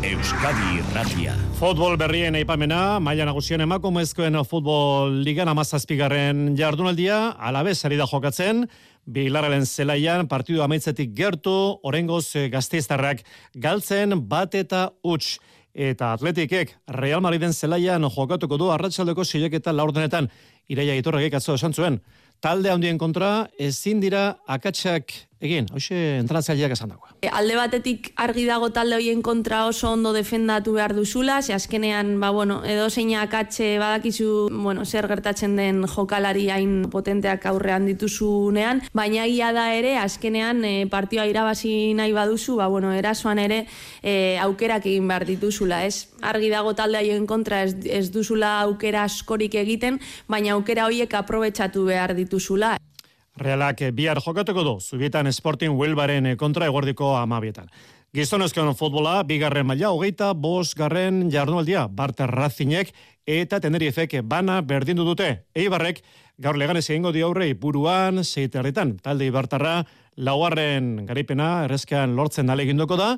Euskadi 0.00 0.78
Irratia. 0.78 1.34
Futbol 1.58 1.98
berrien 2.00 2.32
aipamena, 2.38 2.96
maila 3.04 3.26
nagusien 3.28 3.60
emakumezkoen 3.60 4.38
futbol 4.48 5.12
ligan 5.26 5.50
amazazpigarren 5.52 6.54
jardunaldia, 6.56 7.34
alabez 7.36 7.76
ari 7.84 7.98
da 8.00 8.06
jokatzen, 8.08 8.64
Bilarren 9.04 9.66
zelaian 9.66 10.24
partidu 10.28 10.64
amaitzetik 10.64 11.12
gertu, 11.12 11.52
orengoz 11.84 12.32
gazteiztarrak 12.48 13.20
galtzen 13.60 14.16
bat 14.24 14.56
eta 14.56 14.86
huts. 15.04 15.36
Eta 15.76 16.14
atletikek 16.16 16.72
Real 16.96 17.20
Madriden 17.20 17.52
zelaian 17.52 18.08
jokatuko 18.08 18.56
du 18.56 18.70
arratsaldeko 18.72 19.24
silek 19.24 19.60
eta 19.60 19.76
laurdenetan. 19.76 20.30
Iraia 20.72 20.96
itorregek 20.96 21.36
atzo 21.36 21.60
esan 21.60 21.76
zuen. 21.76 22.00
Talde 22.40 22.72
handien 22.72 22.96
kontra 22.96 23.50
ezin 23.58 24.00
dira 24.00 24.38
akatsak 24.48 25.12
egin, 25.40 25.66
hoxe 25.72 25.96
entratzaileak 26.20 26.74
esan 26.76 26.92
dagoa. 26.92 27.14
E, 27.24 27.28
alde 27.32 27.56
batetik 27.56 28.10
argi 28.20 28.44
dago 28.44 28.68
talde 28.76 28.98
hoien 28.98 29.22
kontra 29.24 29.64
oso 29.66 29.88
ondo 29.94 30.12
defendatu 30.12 30.74
behar 30.76 30.92
duzula, 30.94 31.40
ze 31.42 31.54
azkenean, 31.56 32.18
ba, 32.20 32.30
bueno, 32.30 32.60
edo 32.68 32.90
zeina 32.90 33.22
akatxe 33.22 33.78
badakizu, 33.80 34.50
bueno, 34.52 34.84
zer 34.84 35.08
gertatzen 35.08 35.56
den 35.56 35.86
jokalari 35.88 36.50
hain 36.52 36.90
potenteak 36.92 37.46
aurrean 37.48 37.88
dituzunean, 37.88 38.82
baina 38.92 39.26
ia 39.26 39.52
da 39.56 39.70
ere, 39.74 39.96
azkenean 39.96 40.64
e, 40.64 40.74
partioa 40.92 41.24
irabazi 41.26 41.94
nahi 41.96 42.12
baduzu, 42.12 42.58
ba, 42.60 42.68
bueno, 42.68 42.92
erasoan 42.92 43.40
ere 43.40 43.64
e, 44.02 44.36
aukerak 44.44 44.84
egin 44.92 45.08
behar 45.08 45.24
dituzula, 45.24 45.86
ez? 45.88 46.10
Argi 46.20 46.52
dago 46.52 46.74
talde 46.76 47.00
haien 47.00 47.24
kontra 47.26 47.64
ez, 47.64 47.74
ez 47.88 48.10
duzula 48.12 48.58
aukera 48.60 49.06
askorik 49.08 49.56
egiten, 49.56 50.02
baina 50.28 50.52
aukera 50.58 50.84
horiek 50.84 51.16
aprobetsatu 51.16 51.88
behar 51.88 52.14
dituzula. 52.18 52.76
Realak 53.38 53.78
bihar 53.94 54.18
jokatuko 54.20 54.64
du, 54.64 54.80
Zubietan 54.80 55.30
Sporting 55.32 55.76
Huelbaren 55.78 56.36
kontra 56.36 56.66
egordiko 56.66 57.14
amabietan. 57.16 57.70
Gizonezkoen 58.10 58.74
futbola, 58.74 59.22
bigarren 59.22 59.68
maila, 59.68 59.92
hogeita, 59.94 60.32
bos 60.34 60.74
garren 60.74 61.28
jardunaldia, 61.30 61.86
Barter 61.86 62.26
Razinek 62.26 62.90
eta 63.24 63.60
Tenerifek 63.62 64.16
bana 64.26 64.60
berdindu 64.66 65.04
dute. 65.06 65.44
Eibarrek, 65.54 66.02
gaur 66.42 66.58
leganez 66.58 66.88
egingo 66.90 67.12
di 67.14 67.22
aurre, 67.22 67.52
buruan, 67.54 68.24
zeiterritan, 68.24 68.96
talde 68.98 69.28
Ibartarra, 69.30 69.84
lauarren 70.16 71.06
garipena, 71.06 71.64
errezkean 71.68 72.16
lortzen 72.16 72.50
dale 72.50 72.66
da, 72.66 73.16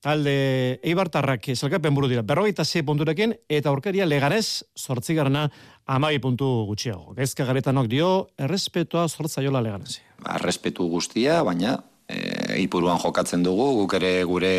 talde 0.00 0.80
Eibartarrak 0.82 1.44
zelkapen 1.54 1.94
buru 1.94 2.08
dira, 2.08 2.22
berrogeita 2.24 2.64
zei 2.64 2.82
punturekin, 2.82 3.34
eta 3.48 3.68
aurkeria 3.70 4.06
leganez, 4.08 4.64
sortzigarna, 4.76 5.48
amai 5.86 6.18
puntu 6.18 6.48
gutxiago. 6.68 7.14
Gaizka 7.16 7.44
garetanok 7.44 7.88
dio, 7.90 8.10
errespetua 8.38 9.06
sortzaiola 9.08 9.60
leganezi. 9.60 10.00
Errespetu 10.24 10.88
guztia, 10.88 11.42
baina 11.44 11.76
e, 12.08 12.62
ipuruan 12.64 12.98
jokatzen 13.02 13.44
dugu, 13.44 13.68
guk 13.82 13.98
ere 14.00 14.14
gure 14.24 14.54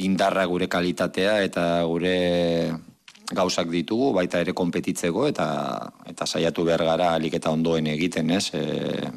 indarra, 0.00 0.46
gure 0.50 0.68
kalitatea 0.68 1.38
eta 1.44 1.84
gure 1.86 2.16
gauzak 3.34 3.70
ditugu, 3.72 4.12
baita 4.16 4.40
ere 4.40 4.52
konpetitzeko 4.56 5.28
eta 5.28 5.46
eta 6.10 6.26
saiatu 6.26 6.64
behar 6.64 6.84
gara 6.84 7.14
alik 7.18 7.36
eta 7.40 7.52
ondoen 7.54 7.86
egiten, 7.92 8.30
ez? 8.30 8.48
E, 8.56 9.12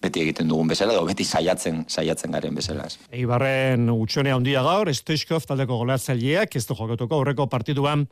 beti 0.00 0.22
egiten 0.24 0.48
dugun 0.48 0.70
bezala, 0.70 0.94
edo 0.96 1.04
beti 1.08 1.24
saiatzen 1.24 1.84
saiatzen 1.88 2.32
garen 2.32 2.56
bezala. 2.56 2.86
Ez. 2.88 2.96
Eibarren 3.12 3.90
utxonea 3.92 4.36
handia 4.38 4.62
gaur, 4.64 4.88
Stoichkov 4.96 5.44
taldeko 5.48 5.76
golatzaileak 5.82 6.56
ez 6.56 6.64
du 6.68 6.76
jokatuko 6.78 7.20
aurreko 7.20 7.46
partiduan 7.52 8.06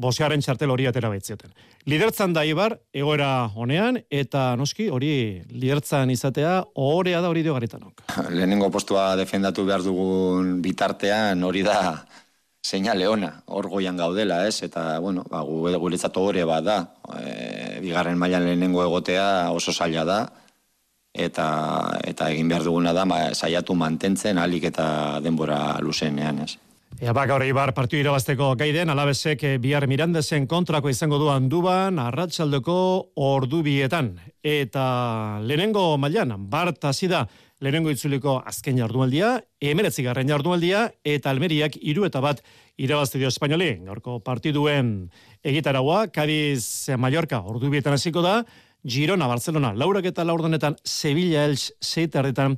bosgarren 0.00 0.40
txartel 0.44 0.70
hori 0.72 0.86
atera 0.88 1.10
baitzioten. 1.12 1.52
Lidertzan 1.88 2.34
da 2.36 2.44
Ibar, 2.46 2.76
egoera 2.92 3.50
honean, 3.56 3.98
eta 4.12 4.50
noski 4.60 4.88
hori 4.92 5.12
lidertzan 5.50 6.12
izatea, 6.12 6.60
ohorea 6.76 7.20
da 7.24 7.32
hori 7.32 7.44
dio 7.46 7.56
garitanok. 7.56 8.04
Lehenengo 8.36 8.70
postua 8.72 9.14
defendatu 9.20 9.64
behar 9.68 9.84
dugun 9.84 10.58
bitartean 10.64 11.42
hori 11.44 11.64
da 11.66 11.80
seina 12.60 12.92
leona, 12.94 13.32
hor 13.48 13.70
goian 13.72 13.96
gaudela, 13.96 14.42
ez? 14.46 14.60
Eta, 14.66 14.98
bueno, 15.00 15.24
ba, 15.32 15.40
gu, 15.48 15.62
guretzat 15.80 16.16
hori 16.20 16.44
bat 16.44 16.64
da. 16.64 16.78
E, 17.16 17.80
bigarren 17.80 18.20
mailan 18.20 18.44
lehenengo 18.44 18.84
egotea 18.84 19.24
oso 19.56 19.72
zaila 19.72 20.04
da, 20.04 20.20
eta 21.14 21.98
eta 22.06 22.30
egin 22.30 22.48
behar 22.48 22.64
duguna 22.64 22.92
da, 22.92 23.04
ba, 23.04 23.34
saiatu 23.34 23.74
mantentzen 23.74 24.38
alik 24.38 24.70
eta 24.70 25.20
denbora 25.22 25.78
luzenean, 25.82 26.44
ez? 26.46 26.56
Ea 27.00 27.14
bak 27.16 27.30
gaur 27.30 27.44
Ibar 27.46 27.70
partiu 27.72 28.00
irabazteko 28.02 28.50
gaiden, 28.60 28.90
alabesek 28.92 29.44
eh, 29.46 29.58
bihar 29.62 29.86
mirandezen 29.88 30.44
kontrako 30.50 30.90
izango 30.90 31.20
du 31.22 31.30
handuban, 31.32 31.96
arratsaldeko 32.02 32.74
ordubietan. 33.16 34.16
Eta 34.42 35.38
lehenengo 35.40 35.96
mailan, 35.96 36.34
bart 36.50 36.82
da 36.82 37.26
lehenengo 37.60 37.90
itzuliko 37.90 38.42
azken 38.44 38.76
jardualdia, 38.78 39.38
emeretzi 39.60 40.02
garren 40.02 40.28
jardualdia, 40.28 40.90
eta 41.04 41.30
almeriak 41.30 41.76
iru 41.80 42.04
eta 42.04 42.20
bat 42.20 42.42
irabazte 42.76 43.18
dio 43.18 43.28
espainoli. 43.28 43.78
Gaurko 43.84 44.18
partiduen 44.20 45.10
egitaragua, 45.44 46.08
Cadiz 46.08 46.90
Mallorca 46.98 47.40
ordubietan 47.40 47.96
hasiko 47.96 48.20
da, 48.20 48.42
Girona, 48.86 49.26
Barcelona, 49.28 49.74
Laurak 49.74 50.06
eta 50.08 50.24
Laurdenetan, 50.24 50.76
Sevilla, 50.84 51.44
Elx, 51.44 51.72
Seitarretan, 51.80 52.56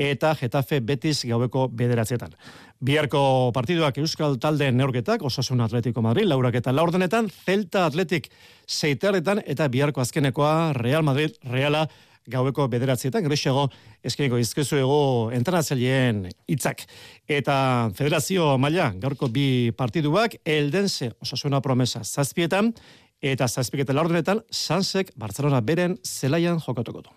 eta 0.00 0.32
Getafe 0.34 0.80
Betis 0.80 1.24
gaueko 1.28 1.68
bederatzietan. 1.68 2.34
Biarko 2.80 3.52
partiduak 3.52 3.98
Euskal 4.00 4.38
Talde 4.40 4.70
neurketak, 4.72 5.22
Osasun 5.22 5.60
Atletico 5.60 6.00
Madrid, 6.02 6.28
laurak 6.30 6.56
eta 6.62 6.72
laurdenetan, 6.72 7.28
Celta 7.28 7.84
Atletik 7.86 8.30
zeiterretan, 8.66 9.42
eta 9.44 9.68
biharko 9.68 10.00
azkenekoa 10.00 10.72
Real 10.78 11.04
Madrid, 11.04 11.36
Reala 11.44 11.84
gaueko 12.30 12.66
bederatzietan, 12.70 13.24
grexago 13.26 13.66
eskeniko 14.06 14.38
izkezu 14.40 14.78
ego 14.80 15.00
entranatzaileen 15.34 16.26
hitzak. 16.48 16.84
Eta 17.28 17.90
federazio 17.96 18.54
maila, 18.60 18.90
gaurko 19.02 19.28
bi 19.32 19.72
partiduak, 19.76 20.38
Eldense 20.44 21.12
Osasuna 21.20 21.60
Promesa 21.64 22.04
zazpietan, 22.04 22.72
eta 23.20 23.48
zazpiketa 23.48 23.94
laurdenetan, 23.96 24.40
Sansek 24.50 25.12
Barcelona 25.16 25.60
beren 25.60 25.98
zelaian 26.04 26.60
jokatuko 26.60 27.02
du. 27.04 27.14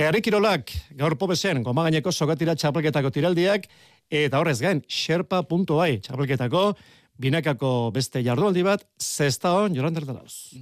Erri 0.00 0.20
Kirolak, 0.22 0.70
gaur 0.96 1.16
pobesen, 1.20 1.62
goma 1.64 1.84
gaineko 1.88 2.12
sokatira 2.12 2.54
txapelketako 2.56 3.10
tiraldiak, 3.10 3.66
eta 4.10 4.40
horrez 4.40 4.60
gain, 4.60 4.82
xerpa.ai 4.88 6.00
txapelketako 6.04 6.64
binakako 7.20 7.90
beste 7.92 8.22
jardunaldi 8.24 8.62
bat, 8.64 8.84
zesta 8.96 9.52
hon, 9.58 9.74
joran 9.76 9.96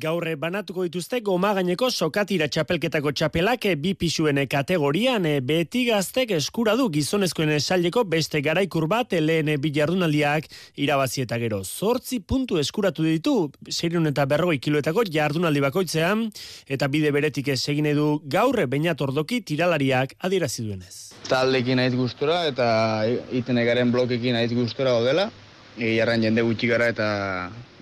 Gaurre 0.02 0.34
banatuko 0.36 0.82
dituzte 0.86 1.20
goma 1.22 1.52
gaineko 1.54 1.90
sokatira 1.90 2.48
txapelketako 2.48 3.12
txapelak 3.12 3.68
bi 3.78 3.94
pisuen 3.94 4.40
kategorian 4.50 5.28
beti 5.46 5.84
gaztek 5.86 6.32
eskura 6.34 6.74
du 6.76 6.88
gizonezkoen 6.90 7.54
esaileko 7.54 8.04
beste 8.04 8.42
garaikur 8.42 8.88
bat 8.90 9.12
lehen 9.12 9.54
bi 9.60 9.72
jardunaldiak 9.74 10.48
irabazi 10.76 11.22
eta 11.22 11.38
gero. 11.38 11.62
Zortzi 11.64 12.20
puntu 12.20 12.58
eskuratu 12.58 13.06
ditu, 13.06 13.36
serion 13.70 14.10
eta 14.10 14.26
berrogei 14.26 14.58
kiloetako 14.58 15.06
jardunaldi 15.06 15.62
bakoitzean, 15.62 16.28
eta 16.66 16.88
bide 16.88 17.12
beretik 17.14 17.52
egin 17.54 17.86
edu 17.86 18.20
gaurre 18.26 18.66
bainat 18.66 19.00
ordoki 19.00 19.42
tiralariak 19.46 20.16
adierazi 20.18 20.66
duenez. 20.66 20.94
Taldekin 21.28 21.78
aiz 21.78 21.94
gustura 21.94 22.46
eta 22.48 23.04
iten 23.30 23.58
egaren 23.58 23.92
blokekin 23.92 24.38
aiz 24.40 24.50
gustura 24.56 24.96
odela, 24.98 25.30
egiarran 25.78 26.22
jende 26.22 26.42
gutxi 26.42 26.68
gara 26.68 26.88
eta 26.90 27.08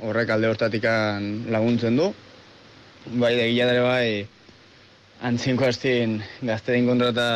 horrek 0.04 0.30
alde 0.30 0.48
hortatik 0.52 0.84
laguntzen 1.50 1.96
du. 1.96 2.12
Bai, 3.06 3.36
da 3.38 3.46
gila 3.46 3.66
dara 3.70 3.82
bai, 3.86 4.26
antzinko 5.22 5.64
hastin 5.64 6.18
gazte 6.42 6.74
din 6.74 6.86
kontra 6.86 7.12
eta 7.14 7.28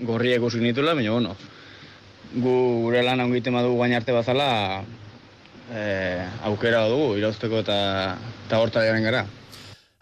gorriak 0.00 0.42
usin 0.42 0.64
nitula, 0.66 0.94
baina, 0.94 1.12
bueno, 1.12 1.36
gu 2.34 2.56
gure 2.86 3.02
lan 3.04 3.20
ongite 3.20 3.52
madu 3.52 3.76
guain 3.76 3.94
arte 3.94 4.12
bazala, 4.16 4.82
e, 5.70 5.82
aukera 6.48 6.86
dugu, 6.88 7.16
irauzteko 7.20 7.60
eta, 7.62 7.78
eta 8.46 8.58
horta 8.58 8.82
gara. 8.82 9.26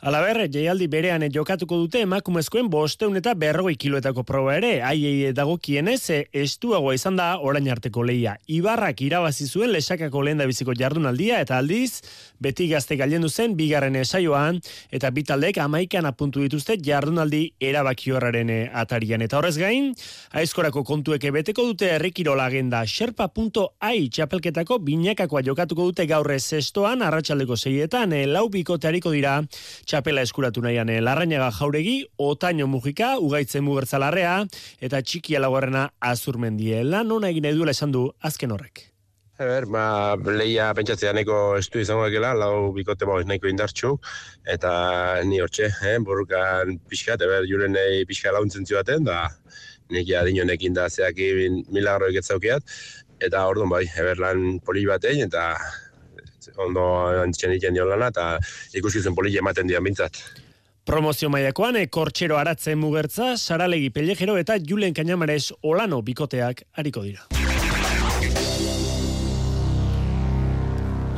Alaber, 0.00 0.46
jaialdi 0.48 0.86
berean 0.88 1.20
jokatuko 1.28 1.76
dute 1.76 2.00
emakumezkoen 2.00 2.70
bosteun 2.72 3.18
eta 3.20 3.34
berrogei 3.36 3.74
kiloetako 3.76 4.22
proba 4.24 4.54
ere, 4.56 4.70
aiei 4.80 5.34
dago 5.36 5.58
kienez, 5.60 6.24
estuagoa 6.32 6.94
izan 6.96 7.18
da 7.20 7.26
orain 7.44 7.68
arteko 7.68 8.00
leia. 8.08 8.38
Ibarrak 8.48 9.02
irabazi 9.04 9.44
zuen 9.44 9.74
lesakako 9.74 10.22
lehen 10.24 10.40
biziko 10.48 10.72
jardunaldia 10.72 11.42
eta 11.44 11.58
aldiz, 11.60 12.00
beti 12.40 12.70
gazte 12.70 12.96
galen 12.96 13.28
zen 13.28 13.58
bigarren 13.58 13.98
esaioan, 14.00 14.62
eta 14.90 15.10
bitaldek 15.12 15.58
amaikan 15.60 16.08
apuntu 16.08 16.40
dituzte 16.40 16.78
jardunaldi 16.80 17.42
erabaki 17.60 18.16
horraren 18.16 18.48
eh, 18.48 18.70
atarian. 18.72 19.20
Eta 19.20 19.36
horrez 19.36 19.58
gain, 19.60 19.92
aizkorako 20.32 20.80
kontueke 20.82 21.28
beteko 21.30 21.66
dute 21.68 21.92
errikirola 21.98 22.48
agenda 22.48 22.86
sherpa.ai 22.86 24.08
txapelketako 24.08 24.80
binakakoa 24.80 25.44
jokatuko 25.44 25.90
dute 25.92 26.08
gaurre 26.08 26.40
zestoan, 26.40 27.04
arratsaldeko 27.04 27.60
zeietan, 27.60 28.16
eh, 28.16 28.24
lau 28.24 28.48
bikoteariko 28.48 29.12
dira, 29.12 29.36
txapela 29.90 30.22
eskuratu 30.22 30.62
nahian 30.62 30.90
eh, 30.92 31.00
larrainaga 31.02 31.50
jauregi, 31.56 31.96
otaino 32.22 32.68
mugika, 32.70 33.16
ugaitzen 33.18 33.64
mugertzalarrea, 33.66 34.36
eta 34.86 35.00
txiki 35.02 35.34
alaguarrena 35.38 35.88
azurmendie. 36.12 36.84
Lan 36.86 37.10
hona 37.10 37.32
egin 37.34 37.48
eduela 37.50 37.74
esan 37.74 37.94
du 37.96 38.06
azken 38.30 38.54
horrek. 38.54 38.84
Eber, 39.40 39.64
ba, 39.72 39.82
lehia 40.36 40.68
pentsatzea 40.76 41.14
neko 41.16 41.36
estu 41.58 41.80
izango 41.80 42.04
egela, 42.06 42.34
lau 42.36 42.70
bikote 42.76 43.08
bau 43.08 43.16
nahiko 43.24 43.48
indartxu, 43.48 43.94
eta 44.54 44.72
ni 45.26 45.40
hortxe, 45.40 45.70
eh, 45.88 45.96
borrukan 46.06 46.76
pixkat, 46.92 47.24
eber, 47.26 47.48
juren 47.48 47.72
nahi 47.74 48.04
pixka 48.06 48.34
launtzen 48.36 48.68
zioaten, 48.68 49.08
da 49.08 49.24
nik 49.90 50.12
adinonekin 50.20 50.76
da 50.76 50.90
zeakin 50.92 51.64
milagro 51.72 52.12
egetzaukiat, 52.12 52.76
eta 53.24 53.46
orduan 53.48 53.72
bai, 53.72 53.86
eber 53.98 54.20
lan 54.20 54.60
poli 54.66 54.84
batein, 54.86 55.24
eta 55.24 55.54
ondo 56.66 56.84
antzen 57.22 57.54
egiten 57.56 57.74
dio 57.74 57.88
lana, 57.88 58.10
eta 58.12 58.38
ikuskizun 58.76 59.16
poli 59.16 59.36
ematen 59.36 59.68
dian 59.70 59.84
bintzat. 59.84 60.22
Promozio 60.84 61.28
maiakoan, 61.30 61.76
e, 61.76 61.86
kortxero 61.92 62.38
aratzen 62.40 62.78
mugertza, 62.80 63.36
saralegi 63.36 63.90
pelejero 63.94 64.38
eta 64.40 64.56
julen 64.58 64.96
kainamarez 64.96 65.52
olano 65.62 66.00
bikoteak 66.02 66.64
hariko 66.72 67.04
dira. 67.04 67.28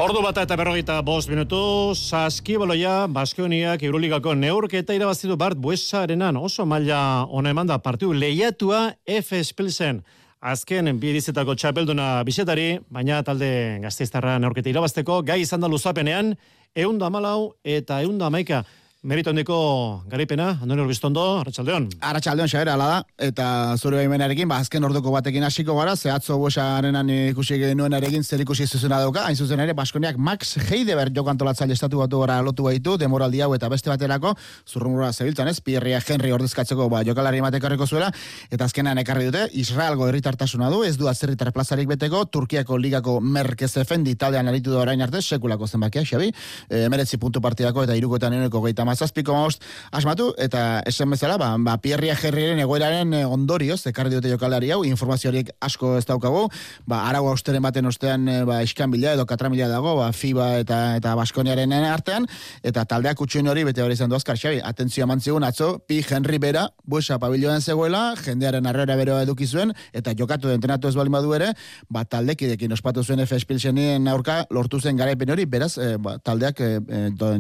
Ordu 0.02 0.22
bata 0.24 0.42
eta 0.42 0.56
berrogeita 0.58 0.96
bost 1.06 1.28
minutu, 1.30 1.92
saskibaloia 1.94 3.06
Baskoniak 3.12 3.84
Euroligako 3.86 4.32
neurketa 4.34 4.96
irabazitu 4.96 5.36
Bart 5.38 5.60
Buesarenan 5.60 6.40
oso 6.40 6.64
maila 6.66 7.28
ona 7.30 7.52
eman 7.52 7.68
da 7.70 7.76
partidu 7.78 8.16
lehiatua 8.16 8.96
F. 9.06 9.38
Spilsen. 9.44 10.00
Azken 10.42 10.88
bidizetako 10.98 11.54
txapelduna 11.54 12.24
bisetari, 12.26 12.80
baina 12.90 13.20
talde 13.22 13.78
gazteiztarra 13.84 14.40
neurketa 14.42 14.72
irabazteko, 14.72 15.20
gai 15.22 15.36
izan 15.44 15.62
da 15.62 15.68
luzapenean, 15.70 16.32
eunda 16.74 17.10
malau 17.14 17.52
eta 17.62 18.00
eunda 18.02 18.26
maika. 18.26 18.64
Merito 19.02 19.30
handiko 19.32 20.04
garipena, 20.06 20.60
Andoni 20.62 20.84
Urbiztondo, 20.84 21.22
Arratxaldeon. 21.40 21.88
Arratxaldeon, 22.06 22.46
xaber, 22.46 22.68
ala 22.70 22.84
da, 22.86 22.98
eta 23.26 23.46
zure 23.74 23.96
baimenarekin, 23.98 24.46
ba, 24.46 24.60
azken 24.62 24.84
orduko 24.86 25.10
batekin 25.10 25.42
hasiko 25.42 25.74
gara, 25.74 25.96
zehatzo 25.96 26.36
bosarenan 26.38 27.08
ikusi 27.10 27.58
genuen 27.58 27.96
erekin 27.98 28.22
zer 28.22 28.44
ikusi 28.44 28.68
zuzena 28.68 29.00
dauka, 29.02 29.24
hain 29.26 29.34
zuzen 29.34 29.58
ere, 29.58 29.74
Baskoniak 29.74 30.20
Max 30.22 30.52
Heideber 30.68 31.10
jokantolatzaile 31.16 31.74
estatu 31.74 31.98
batu 31.98 32.20
gara 32.22 32.36
lotu 32.46 32.68
baitu, 32.68 32.94
demoraldi 32.94 33.40
hau 33.42 33.48
eta 33.56 33.66
beste 33.72 33.90
baterako, 33.90 34.36
zurrumura 34.70 35.10
zebiltzan 35.10 35.50
ez, 35.50 35.56
Pierria 35.58 35.98
Henry 35.98 36.30
ordezkatzeko 36.38 36.86
ba, 36.94 37.02
jokalari 37.02 37.42
matekarriko 37.42 37.90
zuela, 37.90 38.12
eta 38.54 38.70
azkenean 38.70 39.02
ekarri 39.02 39.26
dute, 39.32 39.48
Israelgo 39.64 40.06
herritartasuna 40.12 40.70
du, 40.70 40.84
ez 40.86 40.94
du 40.94 41.10
azerritar 41.10 41.50
plazarik 41.50 41.90
beteko, 41.90 42.22
Turkiako 42.30 42.78
ligako 42.78 43.18
merkez 43.18 43.72
efendi 43.82 44.14
taldean 44.14 44.54
aritu 44.54 44.70
da 44.78 44.84
orain 44.86 45.02
arte, 45.02 45.26
sekulako 45.26 45.66
zenbakia, 45.66 46.06
Xabi, 46.06 46.30
e, 46.70 46.86
meretzi 46.86 47.18
puntu 47.18 47.42
partidako 47.42 47.88
eta 47.90 47.98
irukoetan 47.98 48.38
eneko 48.38 48.62
geita 48.62 48.91
amazazpiko 48.92 49.32
maost 49.32 49.64
asmatu, 49.92 50.32
eta 50.38 50.82
esan 50.88 51.10
bezala, 51.12 51.38
ba, 51.40 51.54
ba 51.58 51.78
Pierria 51.82 52.14
Herriren 52.14 52.60
egoeraren 52.62 53.14
eh, 53.16 53.24
ondorioz, 53.24 53.80
ekarri 53.88 54.12
dute 54.12 54.30
jokalari 54.30 54.70
hau, 54.74 54.82
informazio 54.84 55.32
asko 55.60 55.96
ez 55.96 56.04
daukagu, 56.06 56.48
ba, 56.86 57.06
arau 57.08 57.26
austeren 57.30 57.62
baten 57.64 57.88
ostean, 57.88 58.28
eh, 58.28 58.42
ba, 58.44 58.60
iskan 58.62 58.90
bila 58.92 59.14
edo 59.16 59.24
katramila 59.26 59.68
dago, 59.70 59.96
ba, 59.96 60.10
FIBA 60.12 60.48
eta 60.62 60.80
eta 60.98 61.14
Baskoniaren 61.16 61.72
artean, 61.72 62.26
eta 62.62 62.84
taldeak 62.88 63.20
utxuen 63.24 63.48
hori, 63.48 63.64
bete 63.64 63.82
hori 63.82 63.96
izan 63.96 64.12
du 64.12 64.16
azkar, 64.18 64.36
xabi, 64.36 64.60
atentzio 64.62 65.06
amantzigun, 65.06 65.44
atzo, 65.44 65.78
Pi 65.88 66.02
Henry 66.04 66.38
bera, 66.42 66.68
buesa 66.84 67.18
pabiloan 67.22 67.62
zegoela, 67.62 68.12
jendearen 68.20 68.66
arrera 68.68 68.96
beroa 68.98 69.22
eduki 69.24 69.46
zuen, 69.46 69.72
eta 69.92 70.12
jokatu 70.18 70.52
entrenatu 70.52 70.88
ez 70.88 70.96
bali 70.98 71.12
badu 71.12 71.32
ere, 71.38 71.52
ba, 71.88 72.04
taldekidekin 72.04 72.72
ospatu 72.76 73.04
zuen 73.04 73.24
F. 73.24 73.38
Spilsenien 73.40 74.06
aurka, 74.12 74.42
lortu 74.50 74.80
zen 74.80 75.00
garaipen 75.00 75.32
hori, 75.32 75.46
beraz, 75.46 75.72
e, 75.78 75.96
ba, 76.02 76.18
taldeak 76.18 76.60
e, 76.60 76.70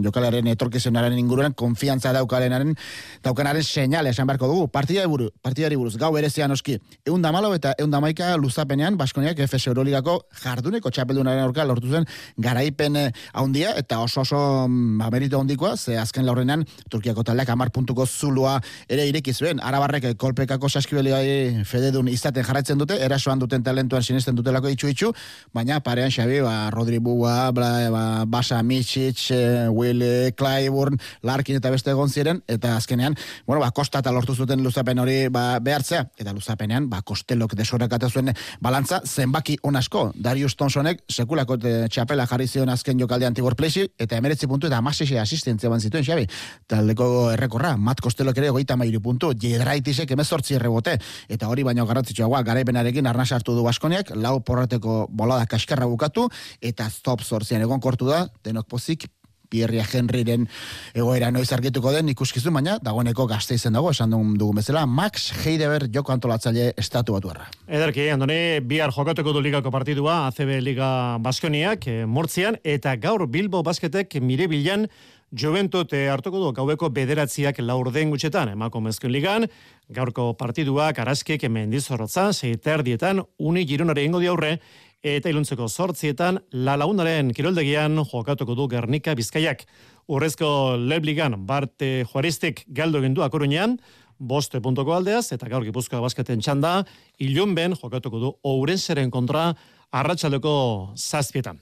jokalaren 0.02 0.48
etorkizenaren 0.52 1.18
inguruan 1.42 1.54
konfiantza 1.54 2.12
daukarenaren 2.12 2.74
daukanaren 3.22 3.62
seinale 3.62 4.10
esan 4.10 4.26
beharko 4.26 4.46
dugu. 4.46 4.68
Partida 4.68 5.06
buru, 5.06 5.30
partidari 5.42 5.76
buruz, 5.76 5.96
gau 5.96 6.12
berezian 6.12 6.50
oski. 6.50 6.78
Eunda 7.06 7.32
malo 7.32 7.54
eta 7.54 7.74
eunda 7.78 8.00
maika 8.00 8.36
luzapenean, 8.36 8.96
Baskoniak 8.96 9.38
FS 9.38 9.68
Euroligako 9.68 10.26
jarduneko 10.42 10.90
txapeldunaren 10.90 11.42
aurka 11.42 11.64
lortu 11.64 11.90
zen 11.90 12.06
garaipen 12.38 12.96
eh, 12.96 13.12
handia 13.34 13.74
eta 13.76 14.00
oso 14.00 14.22
oso 14.22 14.68
mm, 14.68 15.00
amerito 15.02 15.40
handikoa, 15.40 15.76
ze 15.76 15.98
azken 15.98 16.26
laurrenan 16.26 16.64
Turkiako 16.90 17.22
taldeak 17.24 17.48
amar 17.48 17.70
puntuko 17.70 18.06
zulua 18.06 18.60
ere 18.88 19.06
ireki 19.08 19.32
zuen. 19.32 19.60
Arabarrek 19.60 20.04
eh, 20.04 20.14
kolpekako 20.14 20.68
saskibeliai 20.68 21.64
fededun 21.64 22.08
izaten 22.08 22.44
jarraitzen 22.44 22.78
dute, 22.78 22.98
erasoan 23.02 23.38
duten 23.38 23.62
talentuan 23.62 24.02
sinesten 24.02 24.36
dutelako 24.36 24.68
itxu 24.68 24.88
itxu, 24.92 25.12
baina 25.54 25.80
parean 25.80 26.10
xabi, 26.10 26.40
ba, 26.42 26.70
Rodri 26.70 26.98
Bua, 26.98 27.52
ba, 27.52 28.24
Basa 28.26 28.62
Mitsic, 28.62 29.30
eh, 29.30 29.68
Will 29.68 30.02
Clyburn, 30.36 30.98
Larkin 31.32 31.58
eta 31.58 31.72
beste 31.72 31.92
egon 31.94 32.12
ziren, 32.12 32.42
eta 32.50 32.76
azkenean, 32.76 33.16
bueno, 33.46 33.60
ba, 33.64 33.70
kosta 33.72 34.02
eta 34.04 34.12
lortu 34.12 34.34
zuten 34.36 34.62
luzapen 34.64 35.00
hori 35.00 35.16
ba, 35.32 35.58
behartzea, 35.64 36.04
eta 36.20 36.34
luzapenean, 36.36 36.88
ba, 36.92 37.02
kostelok 37.06 37.56
desorakatu 37.58 38.10
zuen 38.10 38.32
balantza, 38.60 39.00
zenbaki 39.06 39.56
onasko, 39.68 40.10
Darius 40.14 40.54
Thompsonek 40.60 41.04
sekulako 41.10 41.56
txapela 41.62 42.26
jarri 42.28 42.48
zion 42.48 42.72
azken 42.72 43.00
jokalde 43.00 43.28
antibor 43.28 43.56
plexi, 43.56 43.86
eta 43.98 44.18
emeretzi 44.20 44.48
puntu 44.50 44.68
eta 44.68 44.80
amasese 44.82 45.18
asistentzia 45.20 45.70
ban 45.72 45.80
zituen, 45.80 46.04
xabi, 46.04 46.26
taldeko 46.68 47.08
errekorra, 47.32 47.74
mat 47.76 48.02
kostelok 48.04 48.38
ere 48.42 48.52
goita 48.54 48.76
mairu 48.76 49.00
puntu, 49.04 49.32
jedraitisek 49.38 50.12
emezortzi 50.16 50.58
errebote, 50.58 50.98
eta 51.32 51.48
hori 51.48 51.64
baino 51.66 51.86
garrantzitsua 51.88 52.42
garaipenarekin 52.46 53.08
arna 53.08 53.26
sartu 53.26 53.56
du 53.56 53.64
Baskoniak, 53.66 54.14
lau 54.16 54.38
porrateko 54.44 55.06
bolada 55.10 55.46
kaskarra 55.46 55.88
bukatu, 55.90 56.28
eta 56.60 56.88
stop 56.90 57.24
zortzian 57.24 57.62
egon 57.64 57.80
kortu 57.80 58.08
da, 58.10 58.26
denok 58.44 58.68
pozik, 58.68 59.08
Pierria 59.52 59.84
Henryren 59.84 60.48
egoera 60.96 61.30
noiz 61.34 61.50
argituko 61.52 61.92
den 61.92 62.08
ikuskizu, 62.14 62.52
baina 62.54 62.78
dagoeneko 62.82 63.26
gazte 63.30 63.58
izen 63.58 63.76
dago, 63.76 63.92
esan 63.92 64.14
dugun 64.14 64.34
dugu 64.40 64.56
bezala, 64.60 64.86
Max 64.86 65.30
Heideber 65.42 65.88
joko 65.92 66.14
antolatzaile 66.16 66.72
estatu 66.80 67.16
batu 67.18 67.32
erra. 67.34 67.48
Ederki, 67.68 68.08
Andoni, 68.14 68.60
bihar 68.68 68.94
jokatuko 68.96 69.34
du 69.36 69.44
ligako 69.44 69.72
partidua, 69.74 70.22
ACB 70.30 70.58
Liga 70.64 70.92
Baskoniak, 71.22 71.88
e, 71.88 72.04
Mortzian, 72.06 72.56
eta 72.64 72.96
gaur 72.96 73.26
Bilbo 73.28 73.62
Basketek 73.66 74.20
mire 74.24 74.48
bilan 74.48 74.88
Juventut 75.32 75.94
hartuko 76.12 76.42
du 76.42 76.50
gaubeko 76.52 76.90
bederatziak 76.92 77.56
laurden 77.64 78.10
gutxetan, 78.12 78.50
emako 78.52 78.82
mezkun 78.84 79.14
ligan, 79.14 79.46
gaurko 79.88 80.34
partiduak 80.36 80.98
araskik 81.00 81.46
mendizorrotza, 81.48 82.26
seiter 82.36 82.84
dietan, 82.84 83.22
uni 83.40 83.64
gironare 83.64 84.04
ingo 84.04 84.20
diaurre, 84.20 84.58
eta 85.02 85.30
iluntzeko 85.30 85.66
sortzietan 85.68 86.38
la 86.52 86.76
launaren 86.78 87.32
kiroldegian 87.34 87.98
jokatuko 88.06 88.54
du 88.54 88.68
Gernika 88.70 89.16
Bizkaiak. 89.18 89.64
Urrezko 90.08 90.76
lebligan 90.78 91.34
Barte 91.46 92.04
Juaristik 92.12 92.64
galdo 92.68 93.02
egin 93.02 93.14
du 93.14 93.22
akorunean, 93.22 93.76
boste 94.18 94.60
puntoko 94.62 94.94
aldeaz, 94.94 95.32
eta 95.34 95.48
gaur 95.50 95.66
gipuzkoa 95.66 96.00
basketen 96.04 96.40
txanda, 96.40 96.84
ilunben 97.18 97.74
jokatuko 97.74 98.20
du 98.22 98.32
Ourenseren 98.46 99.10
kontra 99.10 99.50
arratsaldeko 99.92 100.54
zazpietan. 100.96 101.58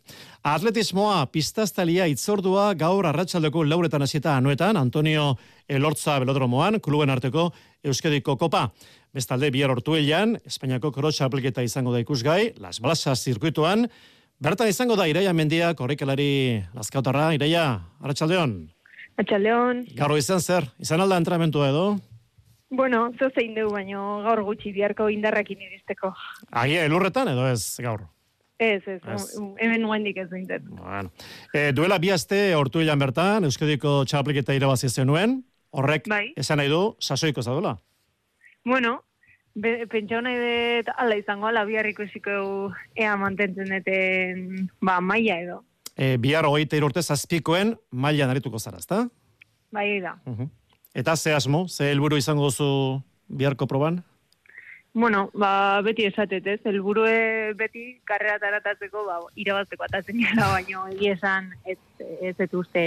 Atletismoa 0.46 1.24
pistaztalia 1.32 2.06
itzordua 2.12 2.74
gaur 2.78 3.08
arratsaldeko 3.08 3.64
lauretan 3.64 4.04
hasieta 4.04 4.36
anuetan, 4.36 4.76
Antonio 4.76 5.32
Elortza 5.68 6.18
Belodromoan, 6.20 6.78
kluben 6.80 7.10
arteko 7.10 7.50
Euskadiko 7.84 8.36
Kopa. 8.36 8.68
Bestalde, 9.14 9.50
bihar 9.50 9.72
hortuelian, 9.74 10.36
Espainiako 10.46 10.92
krotxa 10.94 11.26
apliketa 11.26 11.64
izango 11.66 11.90
da 11.90 11.98
ikusgai, 12.02 12.52
Las 12.62 12.78
Blasas 12.80 13.18
zirkuituan, 13.26 13.88
bertan 14.38 14.70
izango 14.70 14.94
da 14.96 15.08
Iraia 15.10 15.32
Mendia, 15.34 15.72
korrikalari 15.74 16.62
Lazkautarra, 16.76 17.32
Iraia, 17.34 17.64
Arratxaldeon. 18.04 18.54
Arratxaldeon. 19.18 19.82
Gaur 19.98 20.14
izan 20.16 20.38
zer, 20.40 20.68
izan 20.78 21.02
alda 21.02 21.18
entramentua 21.18 21.72
edo? 21.72 21.84
Bueno, 22.70 23.08
zo 23.18 23.32
zein 23.34 23.56
dugu, 23.58 23.74
baino 23.74 24.22
gaur 24.22 24.44
gutxi 24.46 24.70
biharko 24.72 25.08
indarrakin 25.10 25.58
iristeko. 25.66 26.12
Agia, 26.54 26.86
elurretan 26.86 27.32
edo 27.34 27.48
ez 27.50 27.64
gaur? 27.82 28.06
Ez, 28.60 28.82
ez, 28.86 29.00
hemen 29.58 29.82
nuendik 29.82 30.18
ez 30.22 30.28
duintet. 30.30 30.62
Bueno. 30.68 31.10
E, 31.50 31.72
duela 31.74 31.98
bi 31.98 32.12
aste 32.14 32.52
hortuelian 32.54 33.00
bertan, 33.00 33.48
Euskadiko 33.48 34.04
txapliketa 34.06 34.54
irabazi 34.54 34.86
zenuen, 34.92 35.40
horrek 35.74 36.06
bai. 36.06 36.28
esan 36.38 36.60
nahi 36.62 36.70
du, 36.70 36.82
sasoiko 37.00 37.42
zadula? 37.42 37.78
Bueno, 38.70 39.02
be, 39.58 39.86
pentsa 39.90 40.20
nahi 40.22 40.36
dut 40.38 40.90
ala 40.94 41.16
izango 41.18 41.48
ala 41.48 41.64
bihar 41.66 41.88
ikusiko 41.90 42.70
ea 42.94 43.16
mantentzen 43.18 43.72
duten 43.72 44.68
ba, 44.78 45.00
maia 45.02 45.40
edo. 45.42 45.56
E, 45.96 46.14
bihar 46.22 46.46
hogeita 46.46 46.78
irurte 46.78 47.02
zazpikoen 47.02 47.74
maila 47.90 48.28
narituko 48.30 48.60
zara, 48.62 48.78
ezta? 48.78 49.08
Bai, 49.74 49.98
da. 50.04 50.14
Eta 50.94 51.16
ze 51.16 51.34
asmo, 51.34 51.64
ze 51.66 51.90
helburu 51.90 52.20
izango 52.22 52.46
duzu 52.46 53.02
biharko 53.26 53.66
proban? 53.66 54.04
Bueno, 54.94 55.30
ba, 55.34 55.82
beti 55.82 56.06
esatet, 56.06 56.46
ez? 56.46 56.60
Elburu 56.70 57.08
beti 57.58 57.84
karrera 58.06 58.38
taratatzeko, 58.38 59.02
ba, 59.06 59.18
irabazteko 59.34 59.86
atatzen 59.86 60.22
gara, 60.22 60.46
baino, 60.54 60.86
esan, 61.10 61.50
ez, 61.66 61.78
ez, 62.22 62.36
ez 62.38 62.52
uste, 62.54 62.86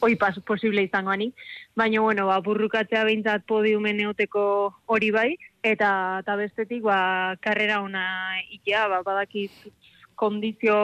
oi 0.00 0.16
pas, 0.16 0.38
posible 0.46 0.82
izango 0.82 1.10
ani. 1.10 1.32
Baina, 1.76 2.00
bueno, 2.00 2.26
ba, 2.26 2.40
burrukatzea 2.40 3.04
behintzat 3.04 3.44
podiumen 3.46 4.00
eoteko 4.00 4.44
hori 4.86 5.10
bai, 5.10 5.30
eta, 5.62 6.20
eta 6.22 6.36
bestetik, 6.36 6.82
ba, 6.82 7.36
karrera 7.40 7.80
ona 7.82 8.04
ikia, 8.50 8.86
ba, 8.88 9.02
badakit 9.06 9.52
kondizio, 10.14 10.76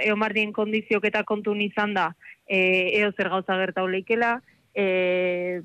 eomardien 0.00 0.52
kondiziok 0.52 1.04
eta 1.10 1.24
kontun 1.28 1.60
izan 1.60 1.94
da, 1.94 2.12
e, 2.46 2.58
eo 3.00 3.10
zer 3.12 3.28
gauza 3.32 3.58
gertau 3.60 3.86
leikela, 3.88 4.38
e, 4.74 5.60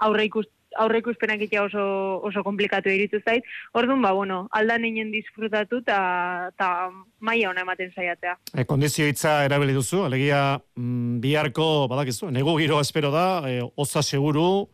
aurre 0.00 0.26
ikusten, 0.28 0.61
aurreko 0.78 1.12
izpenak 1.12 1.40
oso, 1.62 2.20
oso 2.24 2.42
komplikatu 2.42 2.88
iritu 2.88 3.20
zait. 3.24 3.44
Orduan, 3.74 4.02
ba, 4.02 4.12
bueno, 4.12 4.48
aldan 4.50 4.84
inen 4.84 5.12
disfrutatu 5.12 5.82
eta 5.82 6.90
maia 7.20 7.50
ona 7.50 7.62
ematen 7.62 7.92
saiatzea. 7.94 8.36
E, 8.54 8.64
kondizio 8.64 9.06
hitza 9.06 9.44
erabili 9.44 9.74
duzu, 9.74 10.04
alegia 10.04 10.60
mm, 10.76 11.20
biharko, 11.20 11.88
badakizu, 11.88 12.30
nego 12.30 12.56
giro 12.58 12.80
espero 12.80 13.10
da, 13.10 13.42
e, 13.50 13.62
oza 13.76 14.02
seguru, 14.02 14.68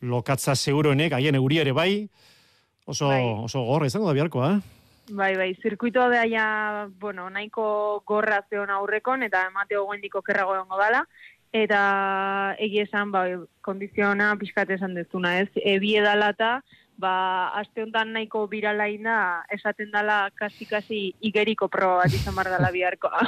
lokatza 0.00 0.54
seguruenek, 0.54 1.12
haien 1.12 1.38
euri 1.38 1.62
ere 1.64 1.72
bai, 1.72 2.08
oso, 2.86 3.08
bai. 3.08 3.22
oso 3.44 3.64
gorra 3.66 3.86
izango 3.86 4.06
da 4.08 4.16
biharko, 4.18 4.44
eh? 4.46 4.58
Bai, 5.08 5.32
bai, 5.36 5.54
zirkuitoa 5.62 6.08
beha, 6.12 6.88
bueno, 7.00 7.30
nahiko 7.32 8.02
gorra 8.06 8.42
zeon 8.50 8.70
aurrekon, 8.70 9.22
eta 9.24 9.46
emateo 9.48 9.86
guendiko 9.88 10.20
kerrago 10.22 10.54
egongo 10.54 10.76
dala, 10.76 11.06
eta 11.52 12.56
egia 12.60 12.84
esan 12.84 13.12
ba, 13.12 13.24
kondiziona 13.64 14.34
pixkat 14.40 14.70
esan 14.76 14.94
dezuna, 14.96 15.38
ez? 15.42 15.48
E, 15.56 15.78
bi 15.82 15.94
edalata, 16.00 16.58
ba, 16.98 17.12
aste 17.58 17.82
honetan 17.84 18.12
nahiko 18.16 18.46
biralaina 18.50 19.44
esaten 19.54 19.92
dala 19.94 20.28
kasi-kasi 20.38 21.14
igeriko 21.24 21.70
proba 21.72 22.02
bat 22.02 22.14
izan 22.14 22.36
bar 22.36 22.50
dela 22.52 22.72
biharko. 22.74 23.12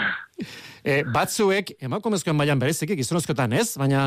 E, 0.80 1.02
batzuek, 1.04 1.74
emakumezkoen 1.85 2.33
mailan 2.38 2.56
bereziki, 2.56 2.94
gizonezkoetan 2.96 3.52
ez, 3.52 3.74
baina 3.76 4.06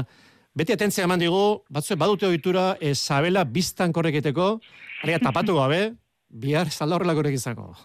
beti 0.58 0.74
atentzia 0.74 1.06
eman 1.06 1.22
digu, 1.22 1.62
batzuek 1.70 2.00
badute 2.02 2.26
ohitura 2.26 2.64
e, 2.82 2.96
sabela 2.98 3.44
biztan 3.46 3.94
korreketeko, 3.94 4.48
aria 5.06 5.20
tapatu 5.22 5.60
gabe, 5.60 5.84
bihar 6.46 6.74
salda 6.74 6.98
horrelako 6.98 7.22
horrek 7.22 7.38
izango. 7.38 7.76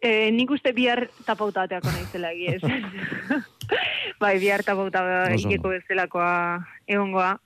E, 0.00 0.30
nik 0.32 0.48
uste 0.56 0.72
bihar 0.72 1.04
tapauta 1.26 1.66
ateako 1.68 1.92
naizela 1.92 2.32
egiez. 2.32 2.64
bai, 4.20 4.38
bihar 4.38 4.62
tapauta 4.62 5.00
Oso 5.02 5.32
ondo. 5.46 5.48
ikeko 5.48 5.68
bezalakoa 5.68 6.66
egongoa. 6.86 7.38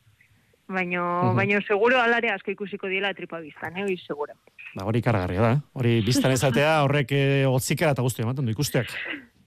Baino, 0.66 1.24
Mhm. 1.30 1.37
baino 1.37 1.60
seguro 1.66 2.00
alare 2.00 2.30
asko 2.32 2.50
ikusiko 2.50 2.88
diela 2.88 3.12
tripa 3.14 3.38
biztan, 3.38 3.76
eh, 3.76 3.96
seguro. 4.06 4.32
Ba, 4.74 4.84
hori 4.87 5.02
kargarria 5.02 5.40
da. 5.40 5.60
Hori 5.74 6.00
biztan 6.00 6.32
ezatea 6.32 6.82
horrek 6.82 7.12
e, 7.12 7.44
otzikara 7.46 7.92
eta 7.92 8.02
guzti 8.02 8.22
ematen 8.22 8.44
du 8.46 8.50
ikusteak. 8.52 8.88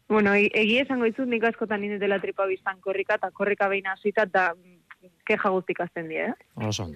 Bueno, 0.08 0.34
e- 0.36 0.52
egia 0.54 0.84
esango 0.84 1.06
dizut 1.06 1.28
nik 1.28 1.44
askotan 1.44 1.84
indetela 1.84 2.20
tripa 2.22 2.46
biztan 2.46 2.80
korrika, 2.80 3.16
eta 3.16 3.32
korrika 3.32 3.68
behin 3.68 3.88
hasita 3.88 4.24
eta 4.24 4.54
mm, 4.56 5.10
keja 5.26 5.50
guztik 5.50 5.80
azten 5.82 6.08
die, 6.08 6.22
eh? 6.30 6.34
Oso. 6.56 6.88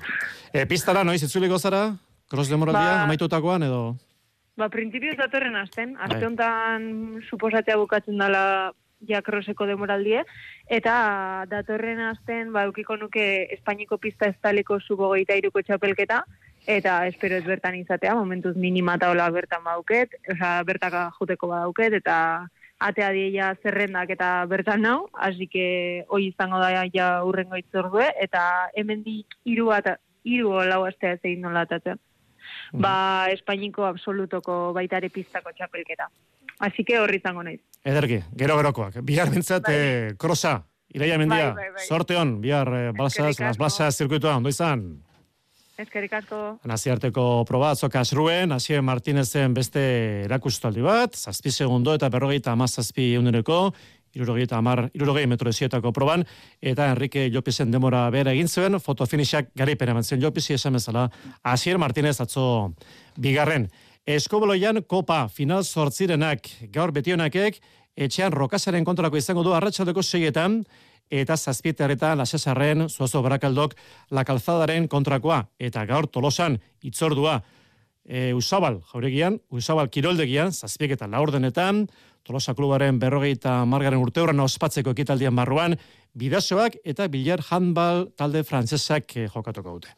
E, 0.53 0.65
pistara 0.65 1.03
noiz 1.03 1.23
itzuliko 1.23 1.57
zara? 1.59 1.95
Cross 2.29 2.47
demoraldia, 2.49 2.79
Ba- 3.01 3.03
amaitutakoan 3.03 3.63
edo... 3.63 3.95
Ba, 4.55 4.69
printzipioz 4.69 5.17
datorren 5.17 5.55
asten, 5.55 5.95
Bai. 5.95 6.05
aste 6.05 6.25
honetan 6.27 7.21
suposatzea 7.27 7.75
bukatzen 7.77 8.17
dela 8.17 8.71
ja 9.07 9.21
kroseko 9.21 9.65
demoraldie, 9.69 10.23
eta 10.69 11.45
datorren 11.49 12.01
asten, 12.11 12.51
ba, 12.53 12.65
eukiko 12.69 12.97
nuke 12.97 13.25
Espainiko 13.55 13.97
pista 13.97 14.29
ez 14.29 14.37
taleko 14.41 14.79
subogeita 14.79 15.37
iruko 15.39 15.63
txapelketa, 15.65 16.21
eta 16.69 16.97
espero 17.09 17.37
ez 17.37 17.45
bertan 17.45 17.75
izatea, 17.79 18.15
momentuz 18.15 18.55
minima 18.55 18.97
taola 19.01 19.29
bertan 19.33 19.63
bauket, 19.63 20.13
oza, 20.29 20.59
bertaka 20.67 21.09
juteko 21.17 21.49
badauket, 21.53 21.97
eta 22.01 22.17
atea 22.81 23.09
dieia 23.13 23.49
zerrendak 23.61 24.13
eta 24.17 24.29
bertan 24.49 24.81
nau, 24.81 25.09
hasi 25.13 25.47
que 25.47 26.05
hoi 26.09 26.27
izango 26.29 26.61
da 26.61 26.85
ja 26.93 27.09
urrengo 27.25 27.57
itzordue, 27.57 28.07
eta 28.21 28.69
hemendik 28.75 29.37
hiru 29.45 29.69
bat, 29.73 29.97
hiru 30.23 30.53
lau 30.69 30.85
astea 30.85 31.17
ez 31.17 31.21
egin 31.23 31.41
nola 31.41 31.65
atatzen 31.65 31.99
ba 32.71 33.27
Espainiko 33.31 33.85
absolutoko 33.85 34.71
baitare 34.73 35.09
pistako 35.09 35.51
txapelketa. 35.55 36.07
Así 36.62 36.84
que 36.86 37.00
horri 37.02 37.17
izango 37.17 37.41
naiz. 37.43 37.60
Ederki, 37.84 38.19
gero 38.38 38.56
gerokoak. 38.60 39.00
Bihar 39.04 39.32
bintzat, 39.34 39.65
e, 39.74 40.13
krosa, 40.21 40.60
Iraia 40.93 41.17
mendia, 41.17 41.54
Bai, 41.56 41.69
bai, 41.69 41.69
bai. 41.78 41.86
sorte 41.88 42.17
hon, 42.19 42.36
bihar 42.43 42.67
e, 42.76 42.82
balsaz, 42.91 43.39
las 43.39 43.58
balsaz 43.58 43.95
zirkuitoa, 43.97 44.36
ondo 44.38 44.52
izan. 44.52 44.84
Eskerrik 45.82 46.12
asko. 46.13 46.60
Naziarteko 46.67 47.24
proba, 47.50 47.71
atzo 47.74 47.89
kasruen, 47.89 48.52
Asier 48.54 48.84
Martinezen 48.86 49.56
beste 49.56 49.82
erakustaldi 50.28 50.84
bat, 50.86 51.15
zazpi 51.17 51.50
segundo 51.50 51.95
eta 51.97 52.10
berrogeita 52.13 52.52
amazazpi 52.54 53.13
euneneko, 53.15 53.71
irurogeita 54.13 54.58
amar, 54.60 54.89
irurogei 54.93 55.24
metro 55.32 55.50
esietako 55.50 55.93
proban, 55.95 56.26
eta 56.62 56.89
Enrique 56.91 57.30
Jopisen 57.34 57.71
demora 57.71 58.04
bera 58.13 58.34
egin 58.36 58.52
zuen, 58.52 58.76
fotofinixak 58.84 59.50
garaipen 59.56 59.93
eman 59.95 60.04
zen 60.04 60.21
Jopisi 60.21 60.54
esan 60.60 60.76
bezala, 60.78 61.08
Asier 61.41 61.80
Martinez 61.80 62.19
atzo 62.21 62.74
bigarren. 63.17 63.69
Eskoboloian 64.09 64.81
kopa 64.89 65.27
final 65.29 65.61
sortzirenak 65.63 66.47
gaur 66.73 66.89
betionakek, 66.91 67.59
etxean 67.93 68.33
rokasaren 68.33 68.85
kontrako 68.85 69.19
izango 69.19 69.43
du 69.45 69.53
arratsaldeko 69.53 70.01
seietan, 70.01 70.63
eta 71.11 71.35
zazpietarretan 71.37 72.17
lasesarren 72.17 72.87
zuazo 72.89 73.21
barakaldok 73.21 73.75
la 74.09 74.23
calzadaren 74.25 74.87
kontrakoa, 74.87 75.43
eta 75.59 75.85
gaur 75.85 76.07
tolosan 76.07 76.57
itzordua 76.81 77.43
e, 78.05 78.33
Usabal 78.33 78.79
jauregian, 78.91 79.37
Usabal 79.51 79.91
kiroldegian, 79.93 80.51
zazpiek 80.51 80.97
eta 80.97 81.07
laurdenetan, 81.07 81.85
Tolosa 82.21 82.53
klubaren 82.53 82.99
berrogeita 83.01 83.63
margaren 83.65 83.97
urteurren 83.97 84.39
ospatzeko 84.43 84.91
ekitaldian 84.93 85.33
barruan, 85.33 85.73
bidasoak 86.13 86.75
eta 86.85 87.07
bilar 87.09 87.41
handbal 87.49 88.11
talde 88.13 88.43
frantsesak 88.45 89.15
eh, 89.17 89.25
jokatuko 89.33 89.73
dute. 89.79 89.95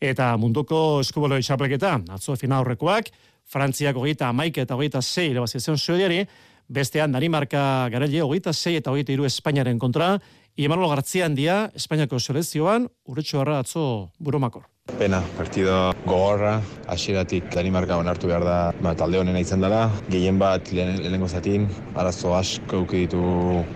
Eta 0.00 0.30
munduko 0.40 1.02
eskuboloi 1.02 1.42
txapelketa, 1.44 1.98
atzo 2.16 2.36
final 2.40 2.64
horrekoak, 2.64 3.10
Frantziak 3.46 3.96
hogeita 3.96 4.28
amaik 4.32 4.58
eta 4.58 4.74
hogeita 4.74 5.02
zei 5.02 5.30
irabazizion 5.30 5.78
suediari, 5.78 6.24
bestean 6.68 7.12
Danimarka 7.14 7.88
garelle 7.92 8.22
hogeita 8.24 8.52
zei 8.52 8.76
eta 8.80 8.90
hogeita 8.90 9.12
iru 9.14 9.24
Espainiaren 9.28 9.78
kontra, 9.78 10.16
Imanol 10.56 10.88
Gartzia 10.88 11.26
handia, 11.28 11.70
Espainiako 11.76 12.18
selezioan, 12.18 12.88
urretxo 13.06 13.42
harra 13.42 13.58
atzo 13.60 14.10
burumakor. 14.18 14.64
Pena, 14.98 15.18
partido 15.36 15.92
gogorra, 16.06 16.60
hasieratik 16.88 17.50
Danimarka 17.54 17.98
onartu 18.00 18.30
behar 18.30 18.44
da 18.46 18.58
ba, 18.80 18.94
talde 18.96 19.18
honena 19.20 19.42
izan 19.42 19.60
dela. 19.60 19.90
Gehien 20.08 20.38
bat 20.38 20.70
lehen- 20.72 21.00
lehenengo 21.02 21.28
zatin, 21.28 21.66
arazo 21.94 22.34
asko 22.38 22.82
euki 22.82 23.04
ditu 23.04 23.20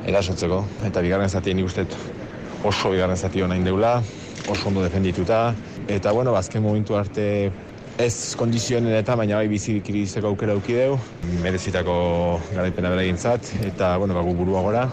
erasotzeko. 0.06 0.64
Eta 0.86 1.02
bigarren 1.02 1.28
zatin 1.28 1.56
nik 1.56 1.66
oso 2.64 2.90
bigarren 2.90 3.16
zati 3.16 3.42
hona 3.42 3.56
indeula, 3.56 4.02
oso 4.48 4.68
ondo 4.68 4.82
defendituta. 4.82 5.54
Eta 5.88 6.12
bueno, 6.12 6.34
azken 6.36 6.62
momentu 6.62 6.96
arte 6.96 7.50
ez 8.00 8.34
kondizionen 8.38 8.94
eta 8.96 9.14
baina 9.18 9.36
bai 9.40 9.48
bizi 9.50 9.80
kirizteko 9.84 10.32
aukera 10.32 10.56
aukideu. 10.56 10.96
Merezitako 11.44 11.94
garaipena 12.54 12.92
bera 12.94 13.04
egintzat, 13.04 13.52
eta 13.66 13.96
bueno, 14.00 14.16
ba, 14.16 14.24
gu 14.24 14.34
burua 14.38 14.62
gora. 14.64 14.84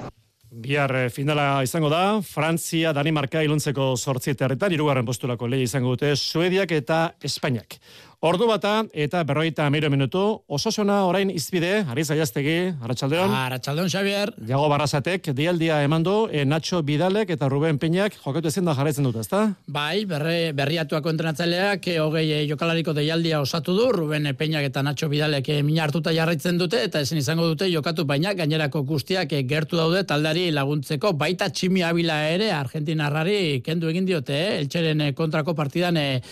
Bihar 0.57 0.93
eh, 0.95 1.09
finala 1.13 1.61
izango 1.63 1.89
da, 1.91 2.19
Frantzia, 2.25 2.93
Danimarka 2.95 3.43
iluntzeko 3.45 3.91
sortzietarretan, 3.97 4.73
irugarren 4.73 5.05
postulako 5.05 5.47
lehi 5.51 5.67
izango 5.67 5.93
dute, 5.93 6.15
Suediak 6.15 6.71
eta 6.73 7.01
Espainiak. 7.23 7.77
Ordu 8.17 8.47
bata 8.49 8.79
eta 8.97 9.19
berroita 9.29 9.67
amiro 9.69 9.91
minutu, 9.93 10.19
osasuna 10.49 11.03
orain 11.05 11.29
izbide, 11.29 11.83
Ariza 11.85 12.15
Jaztegi, 12.17 12.71
Arratxaldeon. 12.81 13.29
Arratxaldeon, 13.29 13.91
Xavier. 13.93 14.31
Jago 14.49 14.65
Barrasatek, 14.71 15.27
dialdia 15.37 15.83
eman 15.85 16.01
du, 16.01 16.15
e, 16.31 16.41
Nacho 16.43 16.81
Bidalek 16.81 17.29
eta 17.35 17.45
Ruben 17.47 17.77
Peñak 17.77 18.17
jokatu 18.23 18.49
ezin 18.49 18.65
da 18.65 18.73
jarraitzen 18.73 19.05
dut, 19.05 19.19
ezta? 19.21 19.43
Bai, 19.67 20.05
berre, 20.09 20.49
berriatuako 20.57 21.13
entrenatzaileak 21.13 21.85
eh, 21.93 21.99
hogei 22.01 22.23
eh, 22.39 22.41
jokalariko 22.49 22.95
deialdia 22.97 23.37
osatu 23.39 23.75
du, 23.77 23.85
Ruben 23.93 24.25
Peñak 24.33 24.65
eta 24.65 24.81
Nacho 24.81 25.11
Bidalek 25.13 25.51
eh, 25.53 25.61
mina 25.61 25.85
hartuta 25.85 26.09
jarraitzen 26.09 26.57
dute, 26.57 26.81
eta 26.89 27.05
ezin 27.05 27.21
izango 27.21 27.45
dute 27.45 27.69
jokatu 27.69 28.07
baina 28.09 28.33
gainerako 28.33 28.81
guztiak 28.81 29.37
eh, 29.37 29.43
gertu 29.45 29.77
daude 29.77 30.01
taldari 30.09 30.49
laguntzeko, 30.57 31.13
baita 31.13 31.51
tximi 31.53 31.85
abila 31.85 32.23
ere 32.31 32.49
Argentinarrari 32.63 33.61
kendu 33.61 33.93
egin 33.93 34.09
diote, 34.09 34.41
eh? 34.41 34.59
eltxeren 34.63 35.05
eh, 35.05 35.13
kontrako 35.13 35.53
partidan 35.53 36.01
eh, 36.01 36.23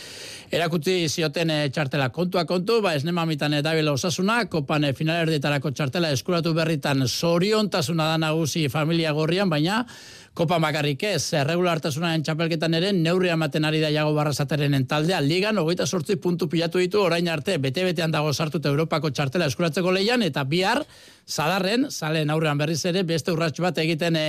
erakutzi 0.50 1.06
zioten 1.10 1.54
eh, 1.54 1.64
txartela 1.76 2.08
kontua 2.16 2.46
kontu, 2.48 2.80
ba 2.84 2.94
esnema 2.96 3.26
mitan 3.28 3.58
eh, 3.58 3.64
dabila 3.66 3.96
osasuna, 3.98 4.46
kopan 4.52 4.88
eh, 4.88 4.94
finalerdietarako 4.96 5.74
txartela 5.76 6.14
eskuratu 6.16 6.54
berritan 6.56 7.04
zoriontasuna 7.08 8.08
da 8.14 8.20
nagusi 8.22 8.70
familia 8.72 9.12
gorrian, 9.18 9.52
baina 9.52 9.84
Kopa 10.36 10.58
bakarrik 10.60 11.00
ez, 11.08 11.30
regulartasunaren 11.48 12.26
txapelketan 12.28 12.74
ere 12.76 12.90
neurria 12.92 13.38
ematen 13.38 13.64
ari 13.70 13.80
da 13.80 13.88
jago 13.94 14.12
barrazaterenen 14.18 14.84
taldea. 14.92 15.22
Ligan, 15.24 15.56
hogeita 15.62 15.86
sortzi 15.88 16.18
puntu 16.20 16.50
pilatu 16.52 16.82
ditu 16.84 17.00
orain 17.00 17.30
arte, 17.32 17.56
bete-betean 17.64 18.12
dago 18.12 18.34
sartuta 18.34 18.68
Europako 18.68 19.14
txartela 19.16 19.48
eskuratzeko 19.48 19.94
leian, 19.96 20.26
eta 20.28 20.44
bihar, 20.44 20.82
zadarren, 21.26 21.88
salen 21.90 22.30
aurrean 22.30 22.60
berriz 22.60 22.82
ere, 22.86 23.06
beste 23.08 23.32
urratx 23.32 23.64
bat 23.64 23.80
egiten 23.80 24.18
e, 24.20 24.26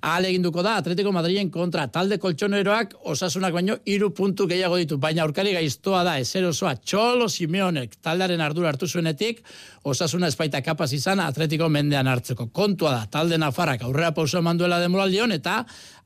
ahal 0.00 0.30
eginduko 0.30 0.64
da, 0.64 0.78
Atletico 0.80 1.12
Madriden 1.12 1.52
kontra, 1.52 1.84
talde 1.92 2.16
koltsoneroak 2.18 2.96
osasunak 3.12 3.52
baino 3.52 3.76
hiru 3.84 4.14
puntu 4.16 4.48
gehiago 4.48 4.80
ditu, 4.80 4.96
baina 4.96 5.26
aurkari 5.26 5.52
gaiztoa 5.58 6.00
da, 6.08 6.16
ezer 6.24 6.48
osoa, 6.48 6.72
txolo 6.80 7.28
Simeonek, 7.28 8.00
taldearen 8.00 8.40
ardura 8.40 8.72
hartu 8.72 8.88
zuenetik, 8.88 9.44
osasuna 9.84 10.32
espaita 10.32 10.64
kapaz 10.64 10.88
izan 10.96 11.20
Atletico 11.20 11.68
mendean 11.68 12.08
hartzeko. 12.08 12.48
Kontua 12.48 12.96
da, 12.96 13.06
talde 13.12 13.36
nafarrak 13.38 13.84
aurrera 13.84 14.10
pauso 14.16 14.40
eman 14.40 14.58
duela 14.58 14.80
demoraldion, 14.80 15.36
eta 15.36 15.49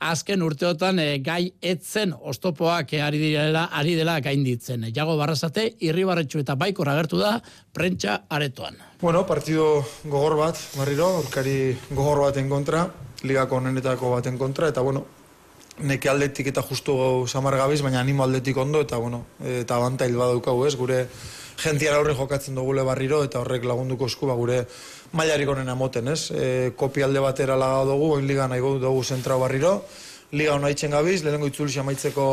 azken 0.05 0.45
urteotan 0.45 1.01
e, 1.03 1.09
gai 1.25 1.53
etzen 1.63 2.15
ostopoak 2.15 2.95
e, 2.97 3.03
ari, 3.05 3.21
direla, 3.23 3.67
ari 3.73 3.97
dela 3.99 4.19
gainditzen. 4.25 4.89
Jago 4.95 5.17
barrazate, 5.21 5.69
irribarretxu 5.87 6.43
eta 6.45 6.57
baikor 6.61 6.91
agertu 6.93 7.21
da, 7.23 7.37
prentsa 7.75 8.23
aretoan. 8.29 8.79
Bueno, 9.01 9.25
partido 9.27 9.85
gogor 10.05 10.39
bat, 10.41 10.61
barriro, 10.79 11.11
aurkari 11.21 11.75
gogor 11.91 12.25
baten 12.29 12.49
kontra, 12.53 12.87
ligako 13.25 13.61
onenetako 13.61 14.15
baten 14.17 14.39
kontra, 14.41 14.71
eta 14.73 14.85
bueno, 14.85 15.05
neke 15.83 16.09
aldetik 16.09 16.53
eta 16.53 16.63
justu 16.63 16.97
samar 17.27 17.57
gabiz, 17.59 17.81
baina 17.83 18.01
animo 18.01 18.25
aldetik 18.25 18.57
ondo, 18.57 18.83
eta 18.85 19.01
bueno, 19.03 19.25
eta 19.43 19.81
abantail 19.81 20.17
badaukagu 20.17 20.67
ez, 20.69 20.77
gure 20.79 21.07
jentiara 21.61 21.99
aurre 21.99 22.15
jokatzen 22.15 22.55
dugule 22.55 22.85
barriro, 22.87 23.23
eta 23.27 23.41
horrek 23.43 23.67
lagunduko 23.67 24.07
esku, 24.11 24.29
ba, 24.31 24.37
gure 24.39 24.65
mailarik 25.15 25.49
onena 25.49 25.77
moten, 25.79 26.11
ez? 26.11 26.31
E, 26.31 26.73
kopi 26.77 27.05
alde 27.07 27.23
batera 27.23 27.57
laga 27.59 27.85
dugu, 27.91 28.15
oin 28.19 28.27
liga 28.27 28.49
nahi 28.51 28.61
dugu 28.61 29.05
zentrau 29.05 29.39
barriro, 29.41 29.77
liga 30.35 30.57
hona 30.57 30.71
itzen 30.75 30.95
gabiz, 30.95 31.23
lehenengo 31.23 31.49
itzulixi 31.51 31.81
amaitzeko 31.85 32.29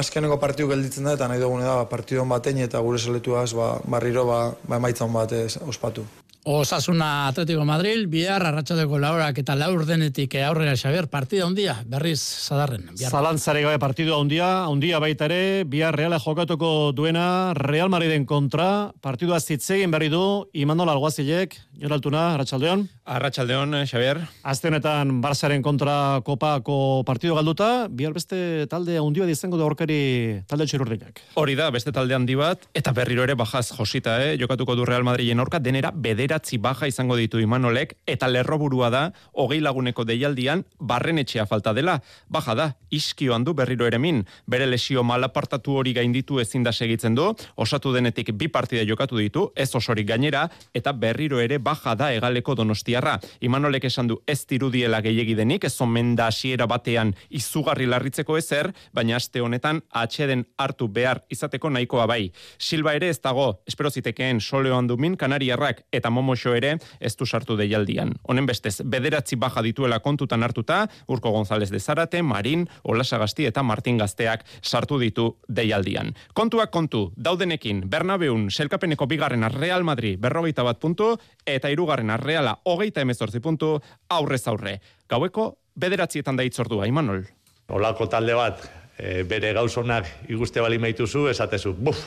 azkenengo 0.00 0.38
partidu 0.38 0.70
gelditzen 0.70 1.10
da, 1.10 1.18
eta 1.18 1.28
nahi 1.28 1.42
dugune 1.42 1.66
da, 1.66 1.80
ba, 1.82 1.90
partidu 1.90 2.22
on 2.22 2.30
batein 2.30 2.62
eta 2.66 2.82
gure 2.86 3.02
seletuaz 3.02 3.50
ba, 3.58 3.74
barriro 3.84 4.26
ba, 4.30 4.42
ba 4.62 4.82
emaitza 4.82 5.06
on 5.08 5.14
bat 5.18 5.34
ez, 5.36 5.56
ospatu. 5.66 6.06
Osasuna 6.44 7.28
Atletico 7.28 7.66
Madrid, 7.68 8.06
bihar 8.08 8.40
arratsaldeko 8.40 8.96
laurak 8.98 9.36
eta 9.42 9.52
laur 9.60 9.84
denetik 9.84 10.38
aurrera 10.40 10.72
Xabier, 10.72 11.04
partida 11.12 11.44
handia 11.44 11.74
berriz 11.84 12.20
zadarren. 12.20 12.88
Zalantzare 12.96 13.60
gabe 13.60 13.78
partidua 13.78 14.16
handia, 14.22 14.48
handia 14.64 14.98
baita 15.04 15.28
ere, 15.28 15.64
bihar 15.68 15.92
Reala 15.92 16.16
jokatuko 16.18 16.92
duena 16.96 17.52
Real 17.58 17.92
Madriden 17.92 18.24
kontra, 18.24 18.92
partidua 19.04 19.40
zitzegin 19.40 19.92
berri 19.92 20.08
du, 20.08 20.46
Imanol 20.56 20.88
Alguazilek, 20.88 21.58
Joraltuna, 21.76 22.30
Arratxaldeon. 22.38 22.88
Arratxaldeon, 23.10 23.74
Xabier. 23.90 24.20
Azte 24.46 24.68
honetan 24.70 25.16
Barzaren 25.18 25.64
kontra 25.66 26.20
kopako 26.22 27.02
partidu 27.02 27.34
galduta, 27.34 27.88
bihar 27.90 28.12
beste 28.14 28.68
talde 28.70 29.00
handia 29.02 29.26
izango 29.26 29.58
da 29.58 29.64
horkari 29.66 30.44
talde 30.46 30.66
txirurdinak. 30.70 31.18
Hori 31.34 31.56
da, 31.58 31.72
beste 31.74 31.90
talde 31.90 32.14
handi 32.14 32.36
bat, 32.38 32.68
eta 32.72 32.92
berriro 32.94 33.24
ere 33.26 33.34
bajaz 33.34 33.72
josita, 33.74 34.14
eh? 34.22 34.36
jokatuko 34.38 34.76
du 34.78 34.86
Real 34.86 35.02
Madriden 35.02 35.42
orka, 35.42 35.58
denera 35.58 35.90
bederatzi 35.90 36.60
baja 36.62 36.86
izango 36.86 37.16
ditu 37.18 37.42
Imanolek, 37.42 37.96
eta 38.06 38.28
lerroburua 38.30 38.92
da, 38.94 39.02
hogei 39.34 39.58
laguneko 39.58 40.06
deialdian, 40.06 40.62
barren 40.78 41.18
etxea 41.18 41.48
falta 41.50 41.74
dela. 41.74 41.98
Baja 42.30 42.54
da, 42.54 42.68
iskioan 42.94 43.42
du 43.42 43.56
berriro 43.58 43.90
ere 43.90 43.98
min, 43.98 44.22
bere 44.46 44.70
lesio 44.70 45.02
malapartatu 45.02 45.80
hori 45.82 45.96
gainditu 45.98 46.38
ezin 46.38 46.62
da 46.62 46.70
segitzen 46.70 47.18
du, 47.18 47.26
osatu 47.56 47.90
denetik 47.90 48.30
bi 48.38 48.46
partida 48.46 48.86
jokatu 48.86 49.18
ditu, 49.18 49.48
ez 49.56 49.74
osorik 49.74 50.06
gainera, 50.06 50.46
eta 50.72 50.94
berriro 50.94 51.42
ere 51.42 51.58
baja 51.58 51.98
da 51.98 52.14
egaleko 52.14 52.54
donostiarra. 53.00 53.20
Imanolek 53.40 53.84
esan 53.84 54.08
du 54.08 54.20
ez 54.26 54.46
dirudiela 54.46 55.00
gehiegi 55.00 55.34
denik, 55.34 55.64
ez 55.64 55.80
omen 55.80 56.14
da 56.16 56.28
hasiera 56.28 56.66
batean 56.66 57.14
izugarri 57.30 57.86
larritzeko 57.86 58.36
ezer, 58.36 58.72
baina 58.92 59.16
aste 59.16 59.40
honetan 59.40 59.82
atxeden 59.90 60.46
hartu 60.58 60.88
behar 60.88 61.22
izateko 61.30 61.70
nahikoa 61.70 62.06
bai. 62.06 62.32
Silva 62.58 62.94
ere 62.94 63.08
ez 63.08 63.20
dago, 63.20 63.60
espero 63.66 63.90
zitekeen 63.90 64.40
soleo 64.40 64.80
min 64.96 65.16
kanariarrak 65.16 65.84
eta 65.92 66.10
momoxo 66.10 66.54
ere 66.54 66.78
ez 67.00 67.16
du 67.16 67.26
sartu 67.26 67.56
deialdian. 67.56 68.14
Honen 68.24 68.46
bestez, 68.46 68.82
bederatzi 68.84 69.36
baja 69.36 69.62
dituela 69.62 70.00
kontutan 70.00 70.42
hartuta, 70.42 70.88
Urko 71.08 71.30
González 71.30 71.70
de 71.70 71.80
Zarate, 71.80 72.22
Marin, 72.22 72.68
Olasa 72.82 73.18
Gazti 73.18 73.46
eta 73.46 73.62
Martin 73.62 73.98
Gazteak 73.98 74.44
sartu 74.62 74.98
ditu 74.98 75.36
deialdian. 75.48 76.14
Kontuak 76.34 76.70
kontu, 76.70 77.12
daudenekin, 77.16 77.88
Bernabeun, 77.90 78.50
selkapeneko 78.50 79.06
bigarren 79.06 79.48
Real 79.52 79.84
Madrid, 79.84 80.18
berrogeita 80.20 80.62
bat 80.62 80.78
puntu, 80.80 81.16
eta 81.46 81.70
irugarren 81.70 82.10
Reala, 82.18 82.58
hogeita 82.80 83.04
emezortzi 83.04 83.40
puntu, 83.44 83.74
aurrez 84.08 84.46
aurre. 84.48 84.78
Gaueko, 85.08 85.50
bederatzietan 85.76 86.38
da 86.38 86.46
itzordua, 86.46 86.88
Imanol. 86.88 87.26
Olako 87.70 88.08
talde 88.10 88.34
bat, 88.34 88.64
e, 88.96 89.22
bere 89.28 89.52
gauzonak 89.56 90.08
iguste 90.32 90.62
bali 90.64 90.80
maituzu, 90.80 91.28
esatezu, 91.30 91.74
buf, 91.76 92.06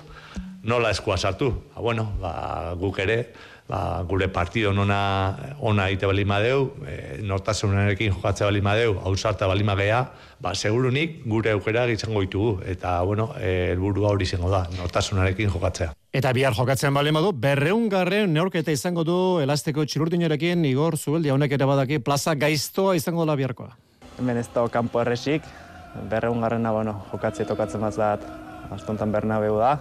nola 0.64 0.92
eskua 0.96 1.18
sartu. 1.18 1.52
Ha, 1.76 1.82
bueno, 1.82 2.08
ba, 2.22 2.74
guk 2.80 3.00
ere, 3.06 3.20
ba, 3.74 4.04
gure 4.08 4.28
partido 4.30 4.72
nona 4.74 5.56
ona 5.60 5.90
ite 5.90 6.06
bali 6.06 6.26
madeu, 6.26 6.68
e, 6.86 7.18
nortasunarekin 7.26 8.14
jokatze 8.14 8.46
bali 8.46 8.62
madeu, 8.62 9.00
hausarta 9.06 9.48
bali 9.50 9.66
magea, 9.66 10.04
ba, 10.40 10.54
segurunik 10.54 11.24
gure 11.26 11.54
aukera 11.56 11.88
izango 11.90 12.22
ditugu 12.22 12.60
eta, 12.70 13.02
bueno, 13.02 13.32
e, 13.40 13.74
helburua 13.74 14.12
hori 14.14 14.28
izango 14.30 14.52
da, 14.54 14.66
nortasunarekin 14.78 15.50
jokatzea. 15.50 15.94
Eta 16.14 16.34
bihar 16.38 16.54
jokatzen 16.54 16.94
bale 16.94 17.12
madu, 17.16 17.32
berreun 17.34 17.88
garren 17.90 18.34
neorketa 18.34 18.72
izango 18.72 19.06
du 19.08 19.18
elasteko 19.42 19.88
txirurdinarekin 19.90 20.66
Igor 20.70 21.00
Zubeldi 21.00 21.34
honek 21.34 21.58
ere 21.58 21.66
badaki 21.66 22.00
plaza 22.06 22.36
gaiztoa 22.38 22.94
izango 23.00 23.26
da 23.26 23.38
biharkoa. 23.40 23.74
Hemen 24.20 24.38
ez 24.38 24.50
da 24.54 24.68
kanpo 24.70 25.02
erresik, 25.02 25.48
berreun 26.12 26.46
garrena, 26.46 26.76
bueno, 26.76 27.00
jokatze 27.10 27.50
tokatzen 27.50 27.82
mazat, 27.82 28.22
astontan 28.74 29.12
Bernabeu 29.14 29.58
da, 29.58 29.80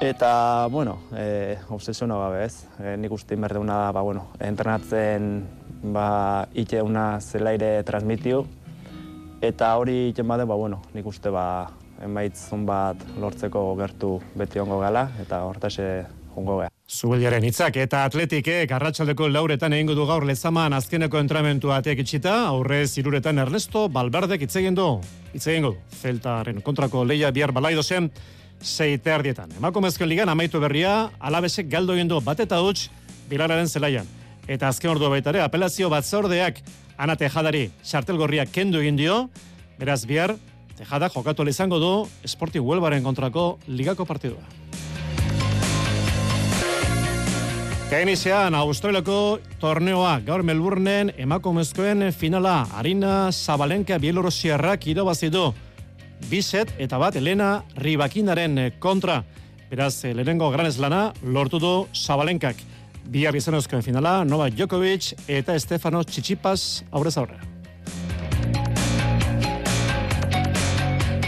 Eta, 0.00 0.68
bueno, 0.70 1.00
e, 1.12 1.58
obsesiono 1.70 2.20
gabe 2.20 2.44
ez. 2.44 2.66
E, 2.78 2.94
nik 2.96 3.10
uste 3.10 3.34
inberdeuna 3.34 3.80
da, 3.82 3.88
ba, 3.92 4.04
bueno, 4.06 4.28
entrenatzen 4.38 5.42
ba, 5.90 6.46
ite 6.54 6.82
una 6.82 7.18
zelaire 7.20 7.82
transmitiu. 7.82 8.44
Eta 9.42 9.72
hori 9.76 10.12
iten 10.12 10.28
bade, 10.30 10.46
ba, 10.46 10.54
bueno, 10.54 10.84
nik 10.94 11.06
uste 11.10 11.34
ba, 11.34 11.66
emaitzun 11.98 12.62
bat 12.66 13.02
lortzeko 13.18 13.74
gertu 13.80 14.14
beti 14.38 14.62
ongo 14.62 14.78
gala, 14.78 15.08
eta 15.18 15.42
hortase 15.48 16.06
ongo 16.38 16.60
gea. 16.60 16.70
Zubeliaren 16.88 17.44
hitzak 17.44 17.76
eta 17.82 18.04
atletikek 18.06 18.70
arratsaldeko 18.72 19.26
lauretan 19.28 19.74
egingo 19.76 19.98
du 19.98 20.06
gaur 20.06 20.24
lezaman 20.24 20.78
azkeneko 20.78 21.18
entramentu 21.18 21.74
ateak 21.74 22.06
itxita, 22.06 22.38
aurrez 22.54 22.94
iruretan 23.02 23.42
Ernesto 23.42 23.88
Balberdek 23.92 24.46
itzegin 24.46 24.78
du. 24.78 24.92
Itzegin 25.34 25.66
du, 25.66 25.74
Zeltaren 25.90 26.62
kontrako 26.62 27.02
leia 27.04 27.34
bihar 27.34 27.52
balaido 27.52 27.82
zen, 27.82 28.12
sei 28.60 28.98
terdietan. 28.98 29.50
Emakumezkoen 29.58 30.08
ligan 30.08 30.28
amaitu 30.28 30.60
berria, 30.60 31.10
alabesek 31.18 31.68
galdo 31.70 31.94
egin 31.94 32.08
du 32.08 32.20
bat 32.20 32.40
eta 32.40 32.60
huts 32.60 32.88
bilararen 33.30 33.68
zelaian. 33.68 34.06
Eta 34.48 34.68
azken 34.68 34.90
ordu 34.90 35.10
baitare, 35.12 35.42
apelazio 35.44 35.90
batzordeak 35.92 36.62
ana 36.98 37.16
tejadari 37.16 37.70
gorria 38.08 38.46
kendu 38.46 38.80
egin 38.80 38.96
dio, 38.96 39.28
beraz 39.78 40.04
bihar, 40.06 40.36
tejada 40.76 41.08
jokatu 41.08 41.46
izango 41.48 41.78
du 41.78 42.08
Sporting 42.24 42.64
Huelbaren 42.64 43.02
kontrako 43.02 43.58
ligako 43.66 44.04
partidua. 44.04 44.42
Kainizean, 47.88 48.54
Australiako 48.54 49.38
torneoa 49.60 50.20
gaur 50.20 50.42
Melbourneen 50.42 51.12
emakumezkoen 51.16 52.12
finala 52.12 52.66
Arina 52.76 53.30
Zabalenka 53.32 53.96
Bielorrusiarrak 53.98 54.86
irabazidu 54.86 55.54
biset 56.30 56.72
eta 56.78 56.98
bat 56.98 57.16
Elena 57.16 57.62
Ribakinaren 57.76 58.58
eh, 58.58 58.72
kontra. 58.78 59.22
Beraz, 59.70 60.04
eh, 60.04 60.14
lehenengo 60.14 60.50
gran 60.50 60.66
eslana 60.66 61.12
lortu 61.22 61.60
du 61.62 61.72
Zabalenkak. 61.94 62.56
Bihar 63.08 63.36
izanozkoen 63.36 63.82
finala, 63.82 64.24
Nova 64.24 64.50
Djokovic 64.50 65.14
eta 65.28 65.58
Stefano 65.58 66.02
Tsitsipas 66.04 66.84
aurrez 66.90 67.16
aurre. 67.16 67.38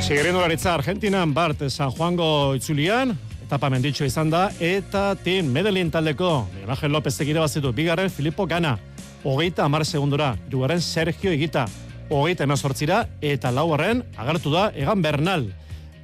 Sigerindo 0.00 0.40
laritza 0.40 0.74
Argentinan, 0.74 1.32
Bart 1.32 1.62
San 1.70 1.92
Juango 1.92 2.54
itzulian, 2.58 3.14
etapa 3.44 3.68
menditxo 3.70 4.04
izan 4.04 4.30
da, 4.30 4.48
eta 4.58 5.14
tin 5.22 5.52
Medellin 5.52 5.90
taldeko, 5.90 6.48
Miguel 6.66 6.92
López 6.92 7.14
egire 7.22 7.38
bazitu, 7.38 7.72
bigarren 7.72 8.10
Filippo 8.10 8.46
Gana, 8.46 8.76
hogeita 9.22 9.64
amar 9.64 9.84
segundura, 9.86 10.36
dugarren 10.50 10.80
Sergio 10.80 11.32
Igita, 11.32 11.64
hogeita 12.10 12.44
emazortzira, 12.44 13.04
eta 13.22 13.52
lauarren 13.54 14.02
agertu 14.18 14.50
da 14.52 14.70
Egan 14.74 15.02
Bernal. 15.02 15.46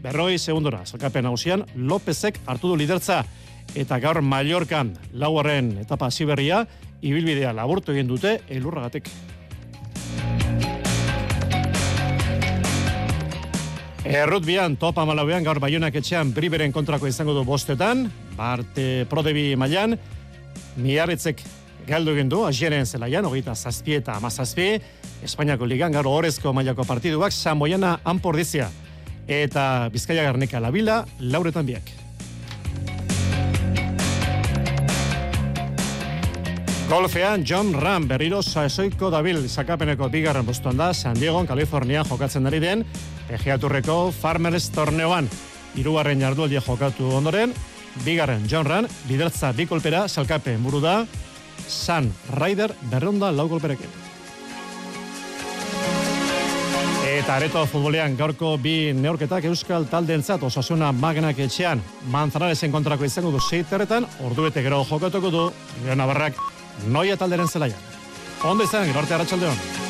Berroi 0.03 0.38
segundora, 0.38 0.85
zalkapen 0.87 1.27
nagusian, 1.27 1.64
Lopezek 1.75 2.38
hartu 2.47 2.71
du 2.71 2.77
lidertza, 2.79 3.25
eta 3.75 3.99
gaur 3.99 4.23
Mallorcan 4.23 4.95
lauarren 5.12 5.73
etapa 5.83 6.11
ziberria, 6.11 6.62
ibilbidea 7.03 7.53
laburtu 7.53 7.92
egin 7.92 8.07
dute 8.09 8.38
elurragatek. 8.49 9.11
Errut 14.07 14.45
bian, 14.47 14.77
topa 14.79 15.03
malauean, 15.03 15.42
gaur 15.42 15.59
baionak 15.59 15.97
etxean 15.99 16.31
briberen 16.31 16.71
kontrako 16.71 17.09
izango 17.11 17.35
du 17.35 17.42
bostetan, 17.45 18.07
barte 18.38 19.05
prodebi 19.11 19.49
mailan, 19.59 19.97
miarritzek 20.79 21.42
galdu 21.87 22.12
egin 22.16 22.29
du, 22.29 22.42
azieren 22.46 22.87
zelaian, 22.87 23.25
hogeita 23.25 23.55
zazpi 23.55 23.94
eta 24.01 24.16
amazazpi, 24.18 24.81
Espainiako 25.25 25.66
ligan 25.66 25.94
garo 25.94 26.12
horrezko 26.12 26.53
mailako 26.53 26.85
partiduak 26.85 27.33
Samoiana 27.33 27.96
Anpordizia 28.05 28.68
eta 29.27 29.88
Bizkaia 29.92 30.22
Garnika 30.27 30.61
Labila 30.61 31.05
lauretan 31.20 31.66
biak. 31.66 31.88
Golfean 36.87 37.42
John 37.42 37.72
Ram 37.75 38.05
berriro 38.07 38.38
saesoiko 38.42 39.09
dabil. 39.11 39.40
Zakapeneko 39.49 40.07
bigarren 40.09 40.46
bostuan 40.46 40.77
da 40.79 40.92
San 40.94 41.18
Diego, 41.18 41.40
California 41.46 42.05
jokatzen 42.07 42.46
ari 42.46 42.61
den 42.62 42.85
Egeaturreko 43.29 44.12
Farmers 44.14 44.70
Torneoan. 44.70 45.27
Irugarren 45.75 46.22
jardualdia 46.22 46.62
jokatu 46.62 47.11
ondoren 47.11 47.55
bigarren 48.05 48.46
John 48.46 48.66
Ram 48.66 48.87
lidertza 49.09 49.51
bi 49.53 49.66
kolpera 49.66 50.07
salkapen 50.07 50.62
buru 50.62 50.81
da 50.81 51.01
San 51.66 52.12
Ryder 52.35 52.75
berronda 52.90 53.33
lau 53.33 53.49
kolperekin. 53.49 53.88
Eta 57.16 57.37
areto 57.38 57.62
futbolean 57.71 58.16
gaurko 58.19 58.53
bi 58.61 58.92
neorketak 58.92 59.47
euskal 59.49 59.87
taldeentzat 59.88 60.42
osasuna 60.45 60.90
magnak 60.92 61.38
etxean 61.40 61.81
manzanaresen 62.12 62.75
kontrako 62.75 63.09
izango 63.09 63.33
du 63.33 63.40
seiterretan, 63.40 64.05
ordu 64.27 64.51
bete 64.51 64.62
gero 64.66 64.83
jokatuko 64.85 65.33
du, 65.33 65.49
Navarrak 65.97 66.37
noia 66.87 67.16
talderen 67.16 67.49
zelaian. 67.49 67.81
Ondo 68.45 68.69
izan, 68.69 68.92
gero 68.92 69.07
arte 69.07 69.86